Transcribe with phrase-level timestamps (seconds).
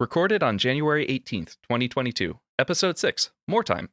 [0.00, 2.38] Recorded on January 18th, 2022.
[2.56, 3.88] Episode 6 Moore Time.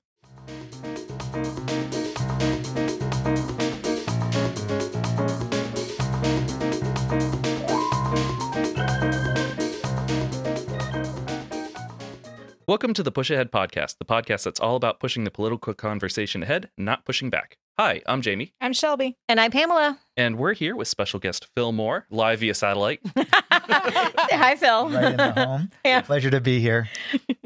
[12.67, 16.41] Welcome to the Push Ahead Podcast, the podcast that's all about pushing the political conversation
[16.43, 17.57] ahead, not pushing back.
[17.77, 19.17] Hi, I'm Jamie, I'm Shelby.
[19.29, 19.99] And I'm Pamela.
[20.17, 23.01] and we're here with special guest Phil Moore, live via satellite.
[23.51, 24.89] Hi, Phil.
[24.89, 25.69] right in the home.
[25.85, 26.01] Yeah.
[26.01, 26.89] Pleasure to be here.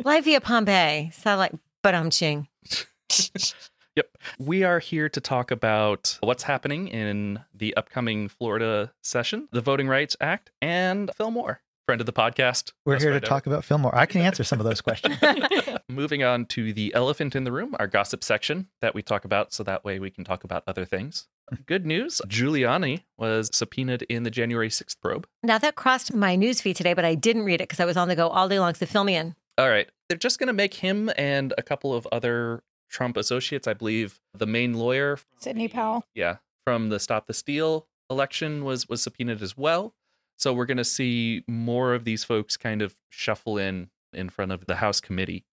[0.04, 1.10] Live via Palm Bay.
[1.14, 2.48] Satellite, but I'm ching.
[3.96, 4.18] Yep.
[4.38, 9.90] We are here to talk about what's happening in the upcoming Florida session, the Voting
[9.90, 12.72] Rights Act, and Phil Moore, friend of the podcast.
[12.86, 13.98] We're best here to friend talk about Phil Moore.
[13.98, 15.16] I can answer some of those questions.
[15.90, 19.54] Moving on to the elephant in the room, our gossip section that we talk about,
[19.54, 21.28] so that way we can talk about other things.
[21.66, 25.26] Good news Giuliani was subpoenaed in the January 6th probe.
[25.42, 27.98] Now, that crossed my news feed today, but I didn't read it because I was
[27.98, 28.76] on the go all day long.
[28.76, 29.34] So fill me in.
[29.58, 29.90] All right.
[30.10, 34.20] They're just going to make him and a couple of other Trump associates, I believe,
[34.38, 36.04] the main lawyer Sidney Powell.
[36.14, 36.38] yeah,
[36.68, 39.96] from the Stop the Steal election was was subpoenaed as well.
[40.40, 44.52] So we're going to see more of these folks kind of shuffle in in front
[44.52, 45.46] of the House committee,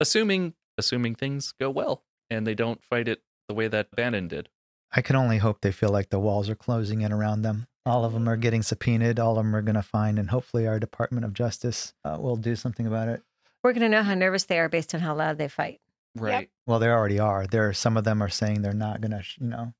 [0.00, 4.48] assuming assuming things go well and they don't fight it the way that Bannon did.
[4.92, 7.66] I can only hope they feel like the walls are closing in around them.
[7.84, 9.18] All of them are getting subpoenaed.
[9.20, 12.36] All of them are going to find, and hopefully, our Department of Justice uh, will
[12.36, 13.22] do something about it.
[13.62, 15.80] We're going to know how nervous they are based on how loud they fight.
[16.16, 16.50] Right.
[16.66, 17.46] Well, they already are.
[17.46, 19.74] There, some of them are saying they're not going to, you know,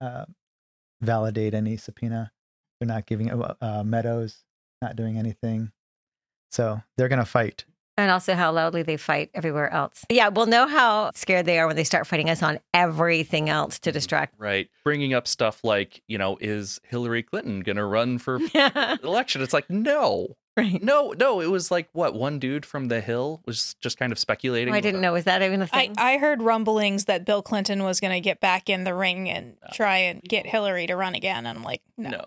[0.00, 0.24] uh,
[1.00, 2.32] validate any subpoena.
[2.80, 4.44] They're not giving uh, uh, Meadows
[4.82, 5.70] not doing anything.
[6.50, 7.64] So they're going to fight.
[7.96, 10.06] And also how loudly they fight everywhere else.
[10.08, 13.78] Yeah, we'll know how scared they are when they start fighting us on everything else
[13.80, 14.36] to distract.
[14.38, 14.70] Right.
[14.84, 18.40] Bringing up stuff like, you know, is Hillary Clinton going to run for
[19.02, 19.42] election?
[19.42, 20.36] It's like, no.
[20.56, 20.82] right.
[20.82, 24.18] No, no, it was like what one dude from the Hill was just kind of
[24.18, 24.72] speculating.
[24.72, 25.12] I didn't know.
[25.12, 25.94] Was that even a I, thing?
[25.98, 29.58] I heard rumblings that Bill Clinton was going to get back in the ring and
[29.74, 31.44] try and get Hillary to run again.
[31.44, 32.08] And I'm like, no.
[32.08, 32.24] No.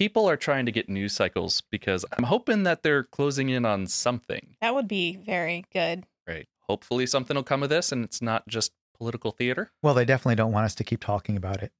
[0.00, 3.86] People are trying to get news cycles because I'm hoping that they're closing in on
[3.86, 4.56] something.
[4.62, 6.04] That would be very good.
[6.26, 6.48] Right.
[6.68, 9.72] Hopefully something will come of this and it's not just political theater.
[9.82, 11.72] Well, they definitely don't want us to keep talking about it.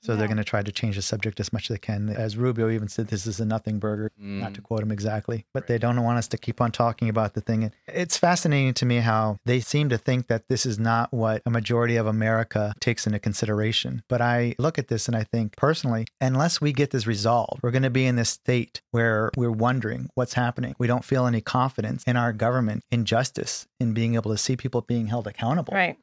[0.00, 2.08] So they're going to try to change the subject as much as they can.
[2.08, 5.44] As Rubio even said, this is a nothing burger, not to Mm, quote him exactly,
[5.52, 5.68] but Right.
[5.68, 7.70] they don't want us to keep on talking about the thing.
[7.86, 11.50] It's fascinating to me how they seem to think that this is not what a
[11.50, 14.02] majority of America takes into consideration.
[14.08, 17.70] But I look at this and I think personally, unless we get this resolved, we're
[17.70, 20.74] going to be in this state where we're wondering what's happening.
[20.78, 24.56] We don't feel any confidence in our government, in justice, in being able to see
[24.56, 25.74] people being held accountable.
[25.74, 25.96] right.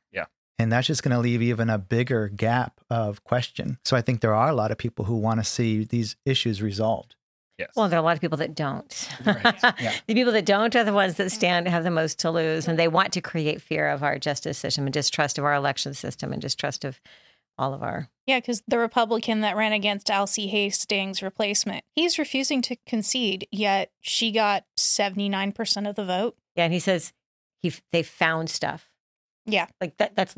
[0.59, 3.79] And that's just going to leave even a bigger gap of question.
[3.85, 6.61] So I think there are a lot of people who want to see these issues
[6.61, 7.15] resolved.
[7.57, 7.71] yes.
[7.75, 9.09] Well, there are a lot of people that don't.
[9.25, 9.93] Right, yeah.
[10.05, 12.77] The people that don't are the ones that stand have the most to lose, and
[12.77, 16.33] they want to create fear of our justice system and distrust of our election system
[16.33, 16.99] and distrust of
[17.57, 18.09] all of our.
[18.25, 23.91] Yeah, because the Republican that ran against Alcee Hastings' replacement, he's refusing to concede, yet
[24.01, 26.35] she got 79% of the vote.
[26.55, 27.13] Yeah, and he says
[27.61, 28.88] he they found stuff.
[29.51, 29.67] Yeah.
[29.81, 30.15] Like that.
[30.15, 30.35] That's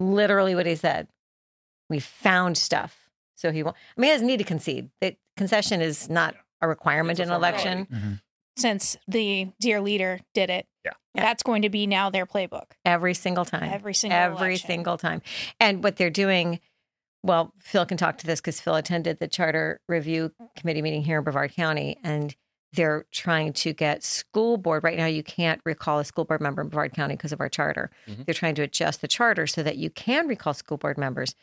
[0.00, 1.08] literally what he said.
[1.90, 3.08] We found stuff.
[3.36, 3.76] So he won't.
[3.96, 4.90] I mean, he doesn't need to concede.
[5.00, 7.86] The concession is not a requirement It's in an election.
[7.86, 8.20] Mhm.
[8.56, 10.92] Since the dear leader did it, Yeah.
[11.14, 11.22] Yeah.
[11.22, 13.64] that's going to be now their playbook Every single time.
[13.72, 14.66] every single every election.
[14.68, 15.22] single time.
[15.58, 16.60] And what they're doing,
[17.24, 21.18] well, Phil can talk to this because Phil attended the charter review committee meeting here
[21.18, 22.34] in Brevard County, and
[22.74, 24.84] they're trying to get school board.
[24.84, 27.48] Right now, you can't recall a school board member in Brevard County because of our
[27.48, 27.90] charter.
[28.06, 28.26] Mhm.
[28.26, 31.34] They're trying to adjust the charter so that you can recall school board members.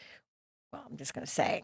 [0.71, 1.63] Well, I'm just going to say.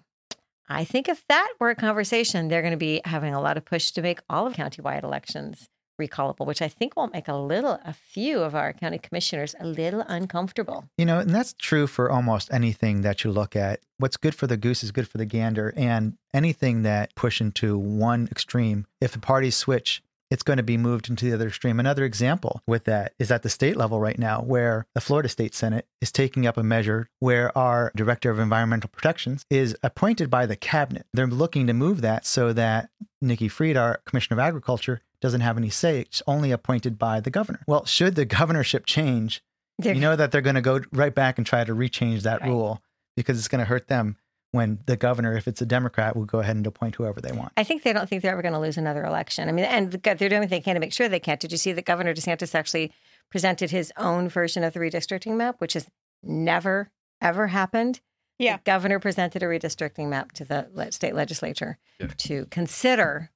[0.69, 3.63] I think if that were a conversation, they're going to be having a lot of
[3.63, 7.79] push to make all of countywide elections recallable, which I think will make a little,
[7.85, 10.85] a few of our county commissioners a little uncomfortable.
[10.97, 13.81] You know, and that's true for almost anything that you look at.
[13.97, 15.73] What's good for the goose is good for the gander.
[15.75, 20.77] And anything that push into one extreme, if the parties switch, it's going to be
[20.77, 21.79] moved into the other extreme.
[21.79, 25.55] Another example with that is at the state level right now, where the Florida State
[25.55, 30.45] Senate is taking up a measure where our Director of Environmental Protections is appointed by
[30.45, 31.05] the cabinet.
[31.13, 32.89] They're looking to move that so that
[33.21, 36.01] Nikki Fried, our Commissioner of Agriculture, doesn't have any say.
[36.01, 37.61] It's only appointed by the governor.
[37.67, 39.41] Well, should the governorship change,
[39.79, 42.41] They're- you know that they're going to go right back and try to rechange that
[42.41, 42.49] Right.
[42.49, 42.81] rule
[43.15, 44.17] because it's going to hurt them
[44.51, 47.51] when the governor, if it's a Democrat, will go ahead and appoint whoever they want.
[47.57, 49.49] I think they don't think they're ever going to lose another election.
[49.49, 51.39] I mean, and they're doing everything they can to make sure they can't.
[51.39, 52.91] Did you see that Governor DeSantis actually
[53.29, 55.87] presented his own version of the redistricting map, which has
[56.23, 56.89] never,
[57.21, 57.99] ever happened?
[58.39, 58.57] Yeah.
[58.57, 62.07] The governor presented a redistricting map to the state legislature Yeah.
[62.17, 63.31] to consider,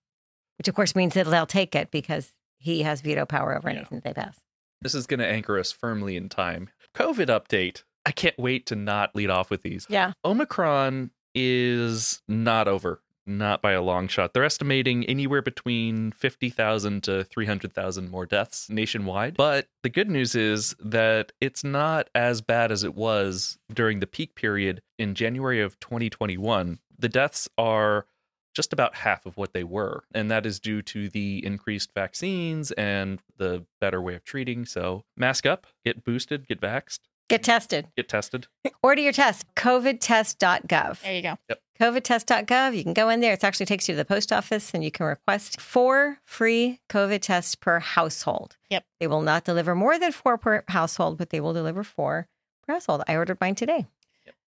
[0.62, 3.98] which of course means that they'll take it because he has veto power over anything
[3.98, 4.40] that they pass.
[4.80, 6.70] This is going to anchor us firmly in time.
[6.94, 7.82] COVID update.
[8.06, 9.88] I can't wait to not lead off with these.
[9.90, 10.12] Yeah.
[10.24, 14.36] Omicron is not over, not by a long shot.
[14.36, 19.38] They're estimating anywhere between 50,000 to 300,000 more deaths nationwide.
[19.38, 24.06] But the good news is that it's not as bad as it was during the
[24.06, 26.78] peak period in January of 2021.
[27.00, 28.06] The deaths are
[28.54, 30.04] just about half of what they were.
[30.14, 34.66] And that is due to the increased vaccines and the better way of treating.
[34.66, 37.00] So mask up, get boosted, get vaxxed,
[37.30, 37.88] Get tested.
[37.96, 38.48] get tested.
[38.84, 39.46] Order your test.
[39.56, 41.02] COVIDtest.gov.
[41.02, 41.38] There you go.
[41.48, 41.62] Yep.
[41.80, 42.76] COVIDtest.gov.
[42.76, 43.32] You can go in there.
[43.34, 47.22] It actually takes you to the post office and you can request four free COVID
[47.22, 48.58] tests per household.
[48.70, 48.84] Yep.
[49.00, 52.28] They will not deliver more than four per household, but they will deliver four
[52.68, 53.04] per household.
[53.08, 53.86] I ordered mine today.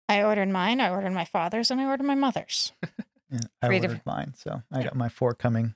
[0.08, 0.80] I ordered mine.
[0.80, 2.72] I ordered my father's, and I ordered my mother's.
[3.30, 5.74] Yeah, I Three ordered different- mine, so I got my four coming.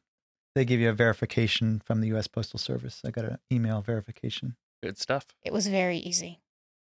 [0.54, 2.26] They give you a verification from the U.S.
[2.28, 3.00] Postal Service.
[3.04, 4.56] I got an email verification.
[4.82, 5.26] Good stuff.
[5.42, 6.40] It was very easy.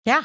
[0.05, 0.25] Yeah.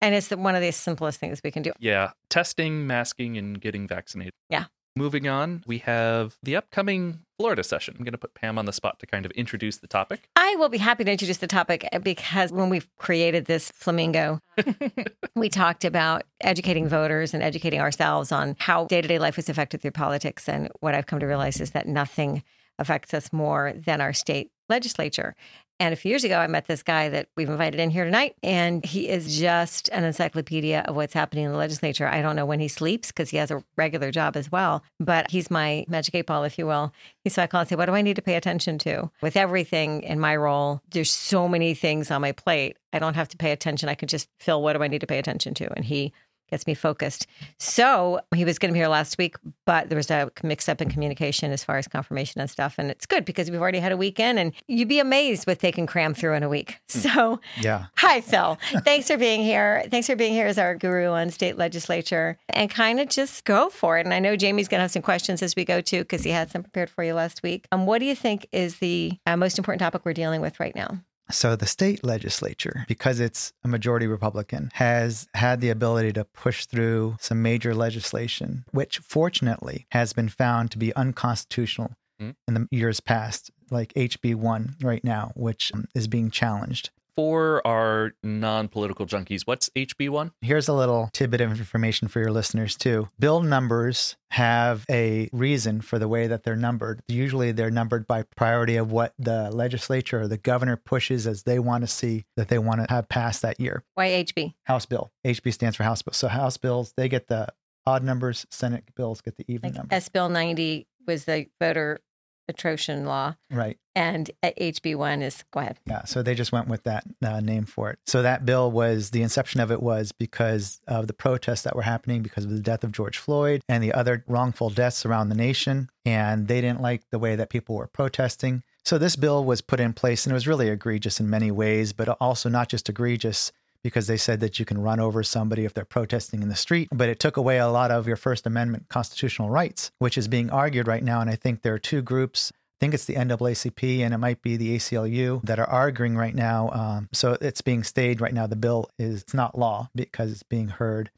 [0.00, 1.72] And it's the, one of the simplest things we can do.
[1.78, 4.32] Yeah, testing, masking, and getting vaccinated.
[4.50, 4.66] Yeah.
[4.98, 7.94] Moving on, we have the upcoming Florida session.
[7.98, 10.30] I'm going to put Pam on the spot to kind of introduce the topic.
[10.36, 14.40] I will be happy to introduce the topic uh, because when we created this flamingo,
[15.36, 19.50] we talked about educating voters and educating ourselves on how day to day life is
[19.50, 20.48] affected through politics.
[20.48, 22.42] And what I've come to realize is that nothing
[22.78, 25.34] affects us more than our state legislature.
[25.78, 28.34] And a few years ago, I met this guy that we've invited in here tonight,
[28.42, 32.08] and he is just an encyclopedia of what's happening in the legislature.
[32.08, 35.30] I don't know when he sleeps because he has a regular job as well, but
[35.30, 36.94] he's my magic eight ball, if you will.
[37.24, 39.10] He's so I call and say, What do I need to pay attention to?
[39.20, 42.78] With everything in my role, there's so many things on my plate.
[42.92, 43.90] I don't have to pay attention.
[43.90, 45.70] I can just fill what do I need to pay attention to?
[45.74, 46.14] And he
[46.50, 47.26] gets me focused.
[47.58, 50.80] So he was going to be here last week, but there was a mix up
[50.80, 52.76] in communication as far as confirmation and stuff.
[52.78, 55.72] And it's good because we've already had a weekend and you'd be amazed what they
[55.72, 56.78] can cram through in a week.
[56.88, 58.58] So Yeah, Hi, Phil.
[58.82, 59.84] Thanks for being here.
[59.90, 63.68] Thanks for being here as our guru on state legislature and kind of just go
[63.68, 64.06] for it.
[64.06, 66.30] And I know Jamie's going to have some questions as we go too, because he
[66.30, 67.66] had some prepared for you last week.
[67.72, 70.74] Um, what do you think is the uh, most important topic we're dealing with right
[70.74, 70.98] now?
[71.30, 76.66] So the state legislature, because it's a majority Republican, has had the ability to push
[76.66, 82.34] through some major legislation, which fortunately has been found to be unconstitutional Mm.
[82.48, 86.88] in the years past, like HB1 right now, which um, is being challenged.
[87.16, 90.32] For our non political junkies, what's HB1?
[90.42, 93.08] Here's a little tidbit of information for your listeners, too.
[93.18, 97.00] Bill numbers have a reason for the way that they're numbered.
[97.08, 101.58] Usually they're numbered by priority of what the legislature or the governor pushes as they
[101.58, 103.82] want to see that they want to have passed that year.
[103.94, 104.52] Why HB?
[104.64, 105.10] House bill.
[105.26, 106.12] HB stands for House bill.
[106.12, 107.48] So House bills, they get the
[107.86, 108.46] odd numbers.
[108.50, 109.96] Senate bills get the even Like numbers.
[109.96, 112.00] S Bill 90 was the voter
[112.48, 113.78] atrocious law, right.
[113.94, 115.78] and uh, HB1 is, go ahead.
[115.86, 116.04] Yeah.
[116.04, 117.98] So they just went with that uh, name for it.
[118.06, 121.82] So that bill was the inception of it was because of the protests that were
[121.82, 125.34] happening because of the death of George Floyd and the other wrongful deaths around the
[125.34, 125.88] nation.
[126.04, 128.62] And they didn't like the way that people were protesting.
[128.84, 131.92] So this bill was put in place and it was really egregious in many ways,
[131.92, 133.50] but also not just egregious
[133.86, 136.88] because they said that you can run over somebody if they're protesting in the street,
[136.92, 140.50] but it took away a lot of your First Amendment constitutional rights, which is being
[140.50, 141.20] argued right now.
[141.20, 144.42] And I think there are two groups I think it's the NAACP and it might
[144.42, 146.68] be the ACLU that are arguing right now.
[146.72, 148.46] Um, so it's being stayed right now.
[148.46, 151.10] The bill is it's not law because it's being heard.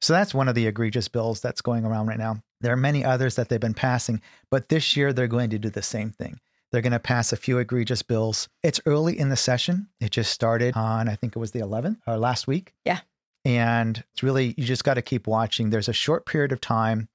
[0.00, 2.42] So that's one of the egregious bills that's going around right now.
[2.60, 4.20] There are many others that they've been passing,
[4.52, 6.38] but this year they're going to do the same thing.
[6.72, 8.48] They're going to pass a few egregious bills.
[8.62, 9.88] It's early in the session.
[10.00, 12.74] It just started on, I think it was the 11th or uh, last week.
[12.84, 13.00] Yeah.
[13.44, 15.70] And it's really, you just got to keep watching.
[15.70, 17.08] There's a short period of time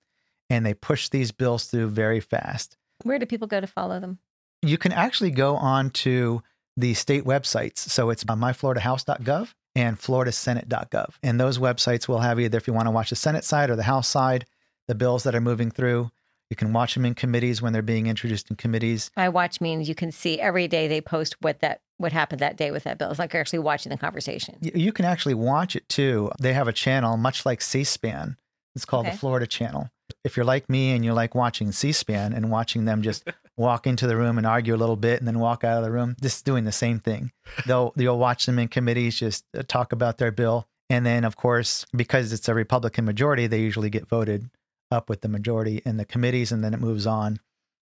[0.49, 4.19] and they push these bills through very fast Where do people go to follow them?
[4.61, 6.41] you can actually go on to
[6.75, 7.77] the state websites.
[7.77, 11.13] So it's myfloridahouse.gov and floridasenate.gov.
[11.21, 13.75] And those websites will have either if you want to watch the Senate side or
[13.75, 14.45] the House side,
[14.87, 16.11] the bills that are moving through.
[16.49, 19.09] You can watch them in committees when they're being introduced in committees.
[19.15, 22.57] By watch means you can see every day they post what that what happened that
[22.57, 23.09] day with that bill.
[23.09, 24.57] It's like you're actually watching the conversation.
[24.61, 26.29] You can actually watch it too.
[26.39, 28.35] They have a channel much like C-SPAN.
[28.75, 29.13] It's called Okay.
[29.13, 29.89] the Florida Channel.
[30.25, 33.25] If you're like me and you like watching C-SPAN and watching them just
[33.57, 35.91] walk into the room and argue a little bit and then walk out of the
[35.91, 37.31] room, this is doing the same thing.
[37.65, 41.37] They'll you'll watch them in committees just uh, talk about their bill, and then of
[41.37, 44.49] course because it's a Republican majority, they usually get voted
[44.91, 47.39] up with the majority in the committees, and then it moves on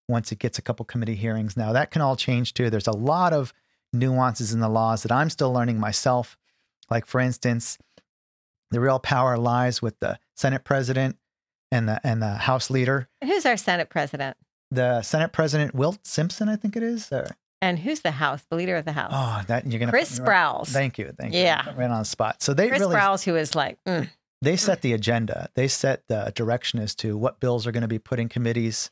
[0.07, 1.55] once it gets a couple committee hearings.
[1.55, 2.69] Now that can all change too.
[2.69, 3.53] There's a lot of
[3.91, 6.37] nuances in the laws that I'm still learning myself.
[6.89, 7.77] Like for instance,
[8.71, 11.17] the real power lies with the Senate president
[11.71, 13.07] and the and the House leader.
[13.21, 14.35] And who's our Senate president?
[14.71, 17.11] The Senate president Wilt Simpson, I think it is.
[17.11, 17.27] Or,
[17.61, 19.11] And who's the House, the leader of the House?
[19.13, 20.67] Oh, that you're gonna Chris right- Sprowls.
[20.69, 21.41] Thank you, thank you.
[21.41, 21.71] Yeah.
[21.75, 22.41] right on the spot.
[22.41, 24.09] So they Chris really Sprowls, who is like, mm,
[24.43, 24.81] they set mm.
[24.81, 25.49] the agenda.
[25.55, 28.91] They set the direction as to what bills are going to be put in committees.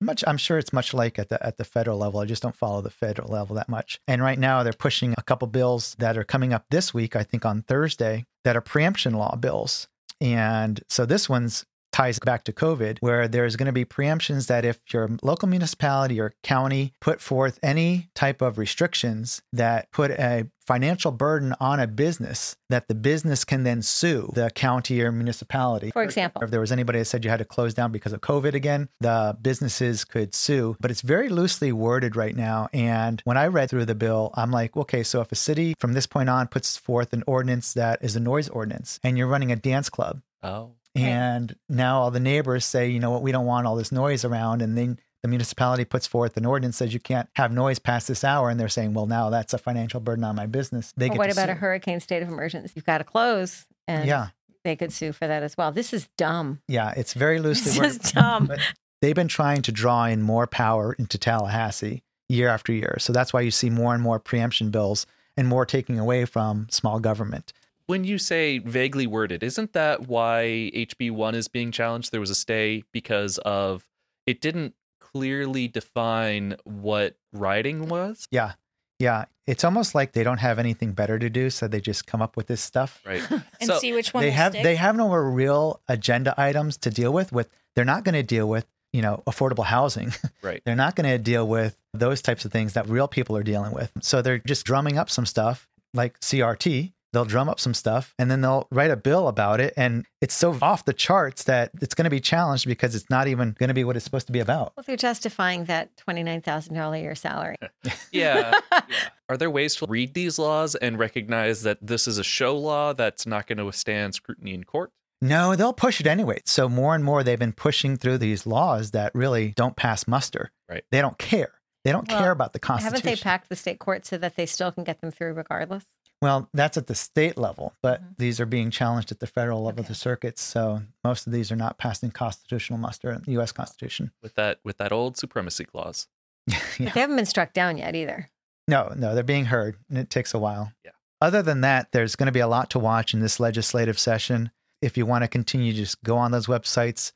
[0.00, 2.20] Much, I'm sure it's much like at the at the federal level.
[2.20, 4.00] I just don't follow the federal level that much.
[4.08, 7.14] And right now, they're pushing a couple bills that are coming up this week.
[7.14, 9.88] I think on Thursday that are preemption law bills.
[10.20, 14.64] And so this one's ties back to COVID, where there's going to be preemptions that
[14.64, 20.46] if your local municipality or county put forth any type of restrictions that put a
[20.66, 25.90] financial burden on a business, that the business can then sue the county or municipality.
[25.90, 26.42] for example.
[26.42, 28.88] If there was anybody that said you had to close down because of COVID again,
[29.00, 30.76] the businesses could sue.
[30.80, 32.68] But it's very loosely worded right now.
[32.72, 35.94] And when I read through the bill, I'm like, okay, so if a city from
[35.94, 39.50] this point on puts forth an ordinance that is a noise ordinance and you're running
[39.52, 40.72] a dance club, Oh.
[40.94, 41.04] Right.
[41.04, 44.24] and now all the neighbors say, you know what, we don't want all this noise
[44.26, 44.60] around.
[44.60, 48.24] And then the municipality puts forth an ordinance says you can't have noise past this
[48.24, 48.50] hour.
[48.50, 50.92] And they're saying, well, now that's a financial burden on my business.
[50.96, 52.72] They get what about a hurricane state of emergency?
[52.74, 54.28] You've got to close, and Yeah,
[54.64, 55.72] they could sue for that as well.
[55.72, 56.60] This is dumb.
[56.68, 58.52] yeah, it's very loosely This is dumb.
[59.00, 62.96] They've been trying to draw in more power into Tallahassee year after year.
[62.98, 65.06] So that's why you see more and more preemption bills
[65.36, 67.52] and more taking away from small government.
[67.92, 72.10] When you say vaguely worded, isn't that why HB1 is being challenged?
[72.10, 73.86] There was a stay because of
[74.26, 78.52] it didn't clearly define what writing was, Yeah.
[78.98, 79.26] Yeah.
[79.46, 81.50] It's almost like they don't have anything better to do.
[81.50, 83.02] So they just come up with this stuff.
[83.04, 83.30] right?
[83.30, 84.62] and so see which one they have stick.
[84.62, 87.30] they have no real agenda items to deal with.
[87.30, 90.14] With they're not going to deal with you know affordable housing.
[90.42, 90.62] right.
[90.64, 93.72] they're not going to deal with those types of things that real people are dealing
[93.72, 93.92] with.
[94.00, 96.94] So they're just drumming up some stuff like CRT.
[97.12, 99.74] They'll drum up some stuff and then they'll write a bill about it.
[99.76, 103.28] And it's so off the charts that it's going to be challenged because it's not
[103.28, 104.72] even going to be what it's supposed to be about.
[104.76, 107.56] Well, they're justifying that twenty-nine thousand dollar a year salary.
[108.12, 108.58] Yeah.
[108.72, 108.82] yeah.
[109.28, 112.92] Are there ways to read these laws and recognize that this is a show law
[112.92, 114.90] that's not going to withstand scrutiny in court?
[115.22, 116.40] No, they'll push it anyway.
[116.44, 120.50] So more and more they've been pushing through these laws that really don't pass muster.
[120.68, 120.84] Right.
[120.90, 121.52] They don't care.
[121.84, 122.94] They don't Well, care about the Constitution.
[123.06, 125.84] Haven't they packed the state court so that they still can get them through regardless?
[126.22, 128.16] Well, that's at the state level, but Mhm.
[128.16, 129.88] these are being challenged at the federal level, Okay.
[129.88, 130.40] the circuits.
[130.40, 133.52] So most of these are not passing constitutional muster in the U.S.
[133.52, 134.12] Constitution.
[134.22, 136.06] with that with that old supremacy clause.
[136.46, 136.58] yeah.
[136.78, 138.30] But they haven't been struck down yet either.
[138.68, 140.72] No, no, they're being heard, and it takes a while.
[140.84, 140.92] Yeah.
[141.20, 144.50] Other than that, there's going to be a lot to watch in this legislative session.
[144.80, 147.12] If you want to continue, just go on those websites.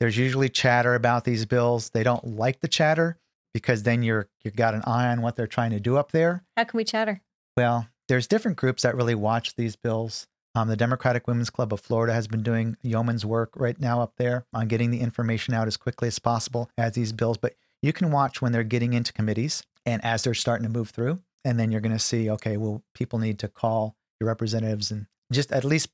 [0.00, 1.90] There's usually chatter about these bills.
[1.90, 3.18] They don't like the chatter
[3.52, 6.44] because then you're you've got an eye on what they're trying to do up there.
[6.56, 7.20] How can we chatter?
[7.56, 10.26] Well, there's different groups that really watch these bills.
[10.54, 14.12] Um, the Democratic Women's Club of Florida has been doing yeoman's work right now up
[14.18, 17.38] there on getting the information out as quickly as possible as these bills.
[17.38, 20.90] But you can watch when they're getting into committees and as they're starting to move
[20.90, 21.20] through.
[21.44, 25.06] And then you're going to see, okay, well, people need to call your representatives and
[25.32, 25.90] just at least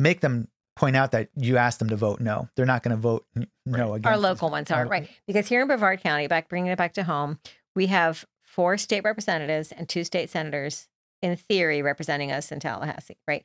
[0.00, 2.48] make them point out that you asked them to vote no.
[2.54, 5.48] They're not going to vote n- no against Our local ones are Our- right because
[5.48, 7.38] here in Brevard County, back bringing it back to home,
[7.74, 10.88] we have four state representatives and two state senators
[11.26, 13.18] in theory representing us in Tallahassee.
[13.26, 13.44] Right?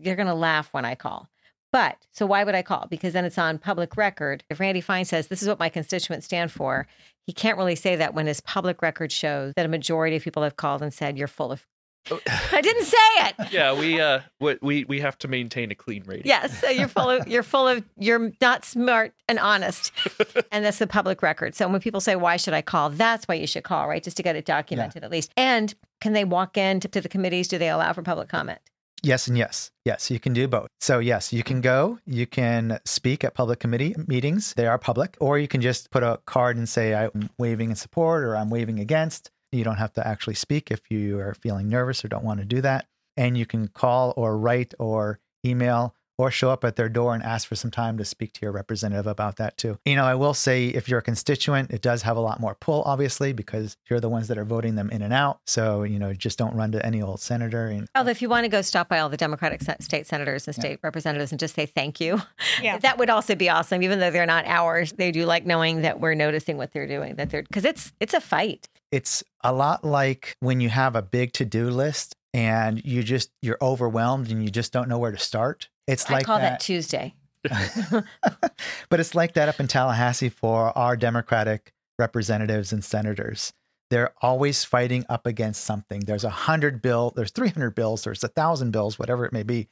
[0.00, 1.28] You're going to laugh when I call.
[1.72, 2.86] But so why would I call?
[2.88, 4.44] Because then it's on public record.
[4.48, 6.86] If Randy Fine says this is what my constituents stand for,
[7.26, 10.44] he can't really say that when his public record shows that a majority of people
[10.44, 11.66] have called and said you're full of.
[12.10, 13.34] I didn't say it.
[13.52, 16.26] yeah, we uh we we we have to maintain a clean rating.
[16.26, 19.92] Yes, so you're full of you're full of you're not smart and honest,
[20.52, 21.54] and that's the public record.
[21.54, 24.02] So when people say why should I call, that's why you should call, right?
[24.02, 25.32] Just to get it documented at least.
[25.36, 27.48] And can they walk in to, to the committees?
[27.48, 28.58] Do they allow for public comment?
[29.04, 29.70] Yes, and yes.
[29.84, 30.68] Yes, you can do both.
[30.80, 34.54] So, yes, you can go, you can speak at public committee meetings.
[34.54, 37.76] They are public, or you can just put a card and say, I'm waving in
[37.76, 39.30] support or I'm waving against.
[39.54, 42.46] You don't have to actually speak if you are feeling nervous or don't want to
[42.46, 42.86] do that.
[43.16, 47.22] And you can call or write or email or show up at their door and
[47.22, 49.78] ask for some time to speak to your representative about that too.
[49.84, 52.54] You know, I will say if you're a constituent, it does have a lot more
[52.54, 55.40] pull, obviously, because you're the ones that are voting them in and out.
[55.46, 58.44] So, you know, just don't run to any old senator and Although if you want
[58.44, 60.60] to go stop by all the Democratic state senators and Yeah.
[60.60, 62.22] state representatives and just say thank you,
[62.62, 62.78] Yeah.
[62.78, 63.82] that would also be awesome.
[63.82, 67.16] Even though they're not ours, they do like knowing that we're noticing what they're doing.
[67.16, 68.68] That they're because it's it's a fight.
[68.92, 73.58] it's a lot like when you have a big to-do list and you just you're
[73.60, 76.60] overwhelmed and you just don't know where to start it's I like call that that,
[76.60, 77.14] Tuesday.
[78.88, 83.52] but it's like that up in tallahassee for our democratic representatives and senators.
[83.90, 86.00] They're always fighting up against something.
[86.00, 89.68] There's a hundred bill there's 300 bills there's a thousand bills whatever it may be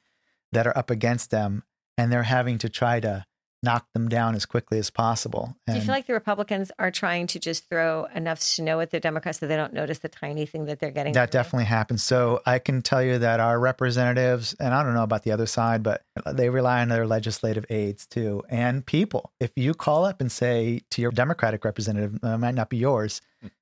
[0.52, 1.64] that are up against them
[1.96, 3.24] and they're having to try to
[3.62, 5.56] knock them down as quickly as possible.
[5.66, 8.98] Do you feel like the Republicans are trying to just throw enough snow at the
[8.98, 11.12] Democrats so they don't notice the tiny thing that they're getting?
[11.12, 12.02] that definitely happens.
[12.02, 15.46] So I can tell you that our representatives, and I don't know about the other
[15.46, 19.32] side, but they rely on their legislative aides too and people.
[19.38, 23.20] If you call up and say to your Democratic representative, it might not be yours,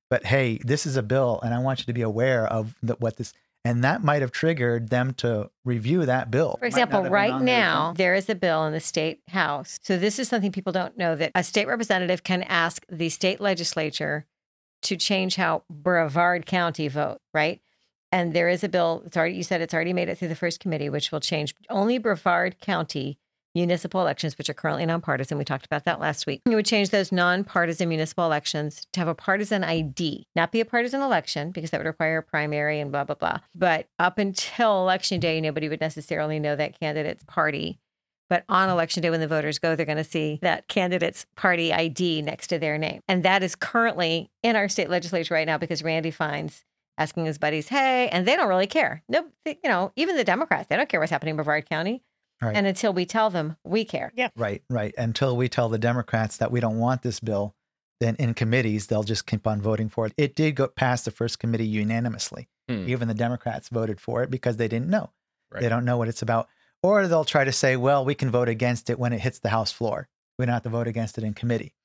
[0.09, 2.95] but hey, this is a bill, and I want you to be aware of the,
[2.95, 6.55] what this, and that might have triggered them to review that bill.
[6.59, 7.97] For example, right now, agenda.
[7.97, 9.79] there is a bill in the state house.
[9.83, 13.39] So, this is something people don't know that a state representative can ask the state
[13.39, 14.25] legislature
[14.83, 17.61] to change how Brevard County vote, right?
[18.11, 20.35] And there is a bill, it's already, you said it's already made it through the
[20.35, 23.17] first committee, which will change only Brevard County
[23.55, 25.37] municipal elections, which are currently nonpartisan.
[25.37, 26.41] We talked about that last week.
[26.49, 30.65] It would change those nonpartisan municipal elections to have a partisan ID, not be a
[30.65, 33.39] partisan election because that would require a primary and blah, blah, blah.
[33.55, 37.79] But up until election day, nobody would necessarily know that candidate's party.
[38.29, 41.73] But on election day, when the voters go, they're going to see that candidate's party
[41.73, 43.01] ID next to their name.
[43.09, 46.63] And that is currently in our state legislature right now because Randy Fine's
[46.97, 49.03] asking his buddies, hey, and they don't really care.
[49.09, 52.03] No, they- you know, even the Democrats, they don't care what's happening in Brevard County.
[52.41, 52.55] Right.
[52.55, 54.11] And until we tell them, we care.
[54.15, 54.29] Yeah.
[54.35, 54.93] Right, right.
[54.97, 57.55] Until we tell the Democrats that we don't want this bill,
[57.99, 60.13] then in committees they'll just keep on voting for it.
[60.17, 62.49] It did go past the first committee unanimously.
[62.67, 62.85] Hmm.
[62.87, 65.11] Even the Democrats voted for it because they didn't know.
[65.51, 65.61] Right.
[65.61, 66.47] They don't know what it's about.
[66.81, 69.49] Or they'll try to say, well, we can vote against it when it hits the
[69.49, 70.07] House floor.
[70.39, 71.75] We don't have to vote against it in committee.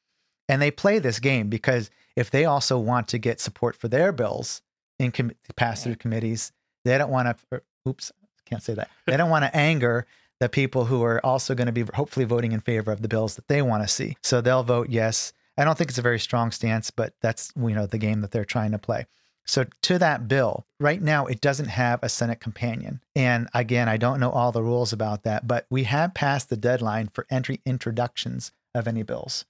[0.48, 4.12] And they play this game because if they also want to get support for their
[4.12, 4.62] bills
[4.98, 6.52] in com- pass through committees,
[6.84, 7.62] they don't want to.
[7.86, 8.12] Oops,
[8.46, 8.88] can't say that.
[9.06, 10.06] They don't want to anger
[10.40, 13.36] the people who are also going to be hopefully voting in favor of the bills
[13.36, 14.16] that they want to see.
[14.22, 15.32] So they'll vote yes.
[15.58, 18.30] I don't think it's a very strong stance, but that's you know the game that
[18.30, 19.06] they're trying to play.
[19.46, 23.00] So to that bill, right now it doesn't have a Senate companion.
[23.14, 26.56] And again, I don't know all the rules about that, but we have passed the
[26.56, 29.44] deadline for entry introductions of any bills.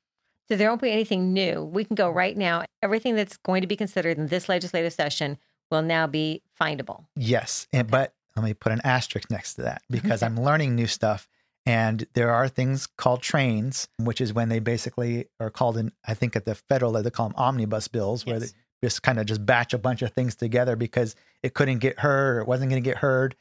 [0.48, 1.64] So there won't be anything new.
[1.64, 2.64] We can go right now.
[2.82, 5.38] Everything that's going to be considered in this legislative session
[5.70, 7.06] will now be findable.
[7.16, 10.86] Yes, and but let me put an asterisk next to that because I'm learning new
[10.86, 11.28] stuff.
[11.64, 16.14] And there are things called trains, which is when they basically are called in, I
[16.14, 18.52] think at the federal, level, they call them omnibus bills, where Yes.
[18.52, 22.00] they just kind of just batch a bunch of things together because it couldn't get
[22.00, 23.34] heard or it wasn't going to get heard.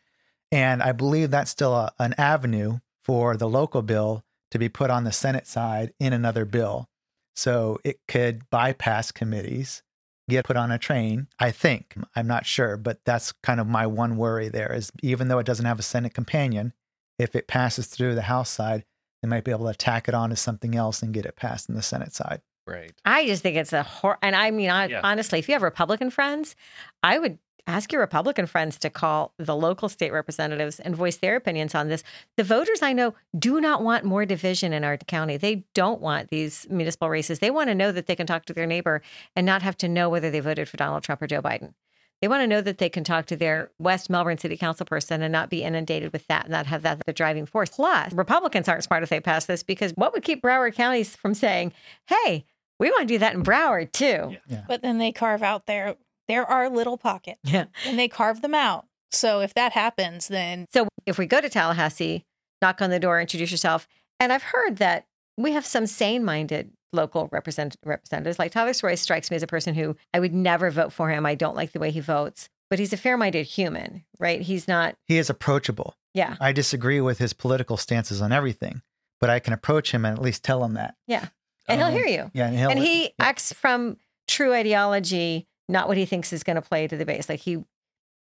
[0.51, 4.89] And I believe that's still a, an avenue for the local bill to be put
[4.89, 6.87] on the Senate side in another bill.
[7.35, 9.83] So it could bypass committees,
[10.29, 11.27] get put on a train.
[11.39, 11.95] I think.
[12.15, 15.45] I'm not sure, but that's kind of my one worry there is even though it
[15.45, 16.73] doesn't have a Senate companion,
[17.19, 18.85] if it passes through the House side,
[19.21, 21.69] they might be able to tack it on to something else and get it passed
[21.69, 22.41] in the Senate side.
[22.67, 22.91] Right.
[23.05, 25.01] I just think it's a hor- and I mean, I Yeah.
[25.03, 26.55] honestly, if you have Republican friends,
[27.03, 31.35] I would ask your Republican friends to call the local state representatives and voice their
[31.35, 32.03] opinions on this.
[32.37, 35.37] The voters I know do not want more division in our county.
[35.37, 37.39] They don't want these municipal races.
[37.39, 39.01] They want to know that they can talk to their neighbor
[39.35, 41.73] and not have to know whether they voted for Donald Trump or Joe Biden.
[42.21, 45.21] They want to know that they can talk to their West Melbourne City Council person
[45.21, 47.71] and not be inundated with that and not have that the driving force.
[47.71, 51.33] Plus, Republicans aren't smart if they pass this because what would keep Broward counties from
[51.33, 51.73] saying,
[52.07, 52.45] hey,
[52.79, 54.37] we want to do that in Broward too?
[54.67, 55.97] But then they carve out their
[56.27, 57.65] there are little pockets Yeah.
[57.85, 58.85] and they carve them out.
[59.11, 62.25] So if that happens, then So if we go to Tallahassee,
[62.61, 63.87] knock on the door, introduce yourself.
[64.19, 65.05] And I've heard that
[65.37, 68.39] we have some sane minded local represent- representatives.
[68.39, 71.25] Like Tyler Sirois strikes me as a person who I would never vote for him.
[71.25, 74.41] I don't like the way he votes, but he's a fair minded human, right?
[74.41, 75.95] He's not, He is approachable.
[76.13, 76.37] yeah.
[76.39, 78.81] I disagree with his political stances on everything,
[79.19, 80.95] but I can approach him and at least tell him that.
[81.05, 81.27] Yeah.
[81.67, 82.31] And Um, he'll hear you.
[82.33, 86.55] Yeah, and, he'll, and he acts from true ideology, not what he thinks is going
[86.55, 87.29] to play to the base.
[87.29, 87.63] Like he,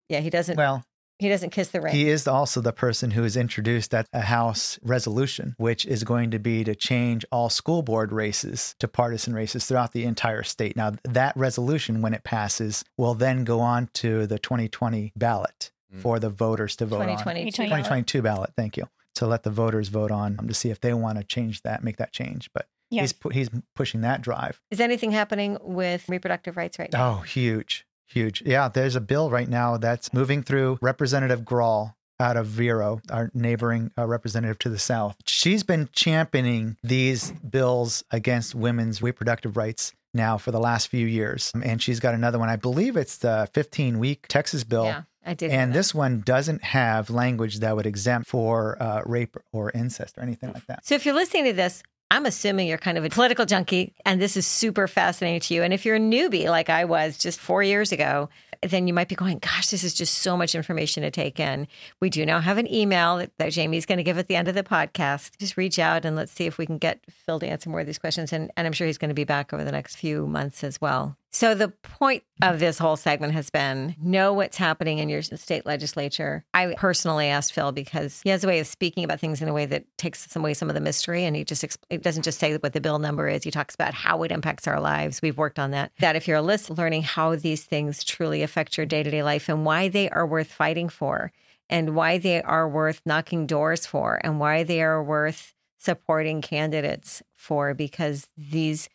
[0.09, 0.85] yeah, he doesn't, well,
[1.19, 1.95] he doesn't kiss the ring.
[1.95, 6.31] He is also the person who is introduced at a House resolution, which is going
[6.33, 10.77] to be to change all school board races to partisan races throughout the entire state.
[10.77, 16.01] Now, that resolution, when it passes, will then go on to the 2020 ballot Mm.
[16.01, 17.09] for the voters to vote on.
[17.19, 17.65] 2022.
[17.65, 18.51] 2022 ballot.
[18.57, 18.89] Thank you.
[19.17, 21.85] To let the voters vote on um, to see if they want to change that,
[21.85, 22.49] make that change.
[22.55, 23.03] But yeah.
[23.03, 24.61] he's pu- he's pushing that drive.
[24.71, 27.11] Is anything happening with reproductive rights right now?
[27.11, 28.43] Oh, huge, huge.
[28.47, 33.31] Yeah, there's a bill right now that's moving through Representative Grall out of Vero, our
[33.35, 35.17] neighboring uh, representative to the south.
[35.27, 41.53] She's been championing these bills against women's reproductive rights now for the last few years.
[41.65, 42.49] And she's got another one.
[42.49, 44.85] I believe it's the 15 week Texas bill.
[44.85, 45.51] yeah, I did.
[45.51, 50.23] And this one doesn't have language that would exempt for uh, rape or incest or
[50.23, 50.87] anything like that.
[50.87, 54.21] So if you're listening to this, I'm assuming you're kind of a political junkie and
[54.21, 55.63] this is super fascinating to you.
[55.63, 58.29] And if you're a newbie like I was just four years ago,
[58.61, 61.67] then you might be going, gosh, this is just so much information to take in.
[62.01, 64.55] We do now have an email that, Jamie's going to give at the end of
[64.55, 65.39] the podcast.
[65.39, 67.87] Just reach out and let's see if we can get Phil to answer more of
[67.87, 68.31] these questions.
[68.31, 70.83] And, and I'm sure he's going to be back over the next few months as
[70.83, 71.17] well.
[71.35, 75.65] So the point of this whole segment has been know what's happening in your state
[75.65, 76.45] legislature.
[76.53, 79.53] I personally asked Phil because he has a way of speaking about things in a
[79.55, 82.55] way that takes away some of the mystery, and he just it doesn't just say
[82.59, 83.45] what the bill number is.
[83.45, 85.23] He talks about how it impacts our lives.
[85.23, 85.93] We've worked on that.
[86.01, 89.23] That if you're a list, learning how these things truly affect your day to day
[89.23, 91.33] life and why they are worth fighting for,
[91.71, 97.23] and why they are worth knocking doors for, and why they are worth supporting candidates
[97.35, 98.91] for, because these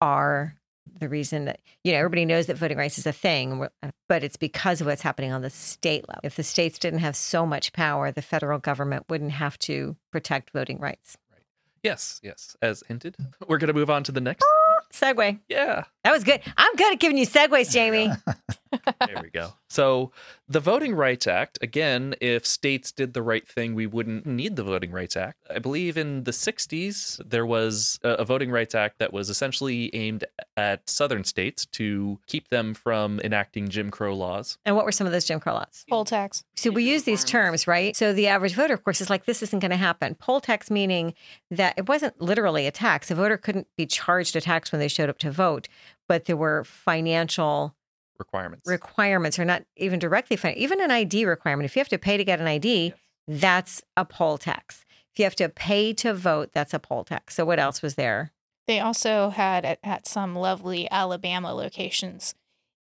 [0.00, 0.56] are
[0.98, 4.22] the reason that you know everybody knows that voting rights is a thing uh, but
[4.24, 6.20] it's because of what's happening on the state level.
[6.24, 10.50] If the states didn't have so much power the federal government wouldn't have to protect
[10.50, 11.16] voting rights.
[11.32, 11.42] Right.
[11.82, 12.56] Yes yes.
[12.62, 13.16] As hinted
[13.48, 15.38] we're going to move on to the next ah, segue.
[15.48, 15.84] Yeah.
[16.04, 16.40] That was good.
[16.56, 18.10] I'm good at giving you segues jamie
[19.06, 19.54] there we go.
[19.68, 20.12] So,
[20.48, 24.62] the Voting Rights Act, again, if states did the right thing, we wouldn't need the
[24.62, 25.38] Voting Rights Act.
[25.50, 30.24] I believe in the 60s, there was a, Voting Rights Act that was essentially aimed
[30.56, 34.58] at Southern states to keep them from enacting Jim Crow laws.
[34.64, 35.84] And what were some of those Jim Crow laws?
[35.88, 36.44] Poll tax.
[36.56, 37.96] So, we use these terms, right?
[37.96, 40.14] So, the average voter, of course, is like, this isn't going to happen.
[40.14, 41.14] Poll tax meaning
[41.50, 43.10] that it wasn't literally a tax.
[43.10, 45.68] A voter couldn't be charged a tax when they showed up to vote,
[46.08, 47.75] but there were financial
[48.18, 48.68] requirements.
[48.68, 50.62] Requirements are not even directly financial.
[50.62, 51.64] Even an ID requirement.
[51.64, 52.94] If you have to pay to get an ID,
[53.26, 53.40] yes.
[53.40, 54.84] that's a poll tax.
[55.12, 57.34] If you have to pay to vote, that's a poll tax.
[57.34, 58.32] So what else was there?
[58.66, 62.34] They also had at, at some lovely Alabama locations,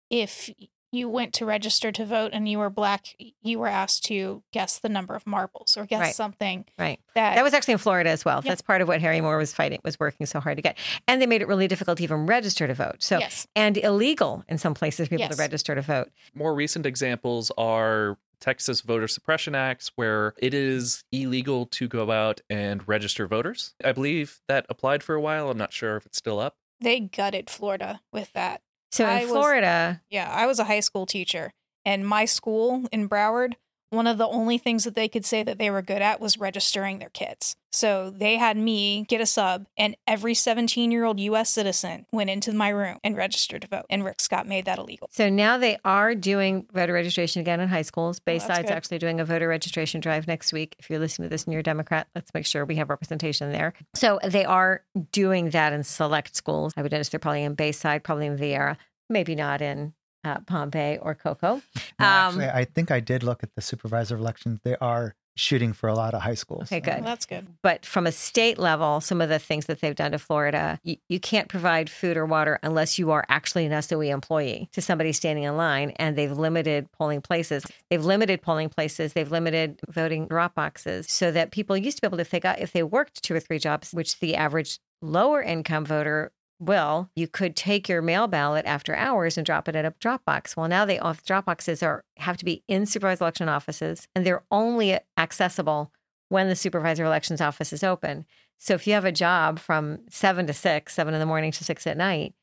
[0.10, 0.50] if
[0.92, 4.80] you went to register to vote and you were black, you were asked to guess
[4.80, 6.16] the number of marbles or guess right.
[6.16, 6.66] something.
[6.80, 7.00] Right.
[7.16, 8.42] That, that was actually in Florida as well.
[8.42, 10.78] That's part of what Harry Moore was fighting, was working so hard to get.
[11.08, 12.98] And they made it really difficult to even register to vote.
[13.00, 13.48] So, yes.
[13.56, 15.36] and illegal in some places for people yes.
[15.36, 16.12] to register to vote.
[16.34, 22.42] More recent examples are Texas voter suppression acts where it is illegal to go out
[22.50, 23.74] and register voters.
[23.84, 25.50] I believe that applied for a while.
[25.50, 26.58] I'm not sure if it's still up.
[26.82, 28.62] They gutted Florida with that.
[28.92, 31.52] So in I Florida, was, yeah, I was a high school teacher,
[31.84, 33.54] and my school in Broward,
[33.90, 36.38] one of the only things that they could say that they were good at was
[36.38, 37.56] registering their kids.
[37.72, 42.30] So they had me get a sub, and every 17 year old US citizen went
[42.30, 43.86] into my room and registered to vote.
[43.90, 45.10] And Rick Scott made that illegal.
[45.12, 48.20] So now they are doing voter registration again in high schools.
[48.20, 50.76] Bayside's actually doing a voter registration drive next week.
[50.80, 53.52] If you're listening to this and you're a Democrat, let's make sure we have representation
[53.52, 53.74] there.
[53.94, 56.74] So they are doing that in select schools.
[56.78, 58.78] I would notice they're probably in Bayside, probably in Viera,
[59.10, 59.94] maybe not in
[60.26, 61.62] uh, Palm Bay or Cocoa.
[62.00, 64.60] No, actually, um, I think I did look at the supervisor elections.
[64.64, 66.64] They are shooting for a lot of high schools.
[66.64, 66.96] Okay, good.
[66.96, 67.46] Well, that's good.
[67.62, 70.96] But from a state level, some of the things that they've done to Florida, you,
[71.10, 75.12] you can't provide food or water unless you are actually an SOE employee to somebody
[75.12, 77.66] standing in line, and they've limited polling places.
[77.90, 79.14] They've limited polling places.
[79.14, 82.40] They've limited voting drop boxes so that people used to be able to, if they
[82.40, 87.10] got, if they worked two or three jobs, which the average lower income voter well,
[87.16, 90.56] you could take your mail ballot after hours and drop it at a drop box.
[90.56, 94.26] Well, now they off drop boxes are have to be in supervised election offices and
[94.26, 95.92] they're only accessible
[96.30, 98.26] when the supervisor elections office is open.
[98.58, 101.64] So if you have a job from seven to six, seven in the morning to
[101.64, 102.34] six at night,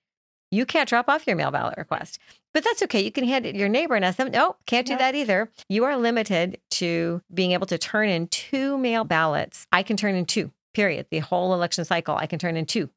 [0.50, 2.18] you can't drop off your mail ballot request.
[2.52, 3.00] But that's okay.
[3.00, 5.50] You can hand it to your neighbor and ask them, no, can't do that either.
[5.70, 9.66] You are limited to being able to turn in two mail ballots.
[9.72, 11.06] I can turn in two, period.
[11.10, 12.90] The whole election cycle, I can turn in two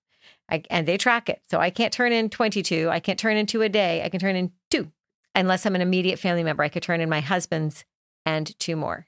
[0.50, 1.42] I, and they track it.
[1.50, 2.90] So I can't turn in 22.
[2.90, 4.04] I can't turn in two a day.
[4.04, 4.92] I can turn in two,
[5.34, 6.64] unless I'm an immediate family member.
[6.64, 7.84] I could turn in my husband's
[8.26, 9.08] and two more.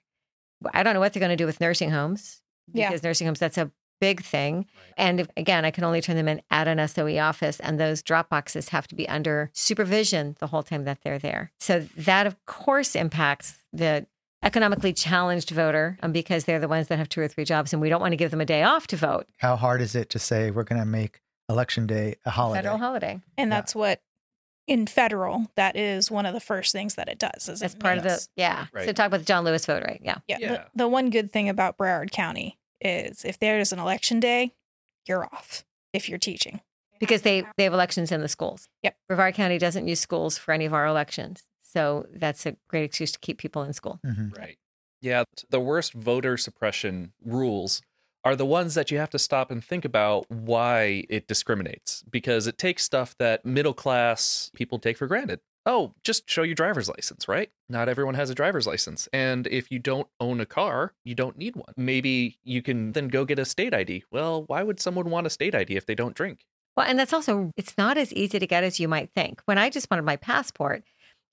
[0.73, 2.41] I don't know what they're going to do with nursing homes
[2.73, 3.08] because yeah.
[3.08, 4.65] nursing homes, that's a big thing.
[4.95, 8.02] And if, again, I can only turn them in at an SOE office, and those
[8.02, 11.52] drop boxes have to be under supervision the whole time that they're there.
[11.60, 14.06] So that, of course, impacts the
[14.43, 17.82] economically challenged voter um, because they're the ones that have two or three jobs, and
[17.82, 19.28] we don't want to give them a day off to vote.
[19.38, 22.60] How hard is it to say we're going to make election day a holiday.
[22.60, 23.21] Federal holiday.
[23.38, 23.57] And yeah.
[23.57, 24.01] that's what
[24.67, 27.47] in federal, that is one of the first things that it does.
[27.47, 28.67] Is That's it part makes, of the yeah.
[28.73, 28.86] Right.
[28.86, 30.01] So talk about the John Lewis vote, right?
[30.03, 30.17] Yeah.
[30.27, 30.38] Yeah.
[30.39, 30.49] yeah.
[30.49, 34.53] The, the, one good thing about Broward County is if there is an election day,
[35.07, 36.60] you're off if you're teaching.
[36.99, 38.67] Because they, they have elections in the schools.
[38.83, 38.95] Yep.
[39.07, 41.43] Brevard County doesn't use schools for any of our elections.
[41.62, 43.99] So that's a great excuse to keep people in school.
[44.05, 44.29] Mm-hmm.
[44.38, 44.57] Right.
[44.99, 45.23] Yeah.
[45.49, 47.83] The worst voter suppression rules
[48.28, 52.46] are the ones that you have to stop and think about why it discriminates because
[52.46, 55.40] it takes stuff that middle class people take for granted.
[55.66, 57.50] Oh, just show your driver's license, right?
[57.70, 59.08] Not everyone has a driver's license.
[59.13, 61.74] And if you don't own a car, you don't need one.
[61.78, 64.04] Maybe you can then go get a state ID.
[64.12, 66.42] Well, why would someone want a state ID if they don't drink?
[66.76, 69.42] Well, and that's also, it's not as easy to get as you might think.
[69.46, 70.84] When I just wanted my passport,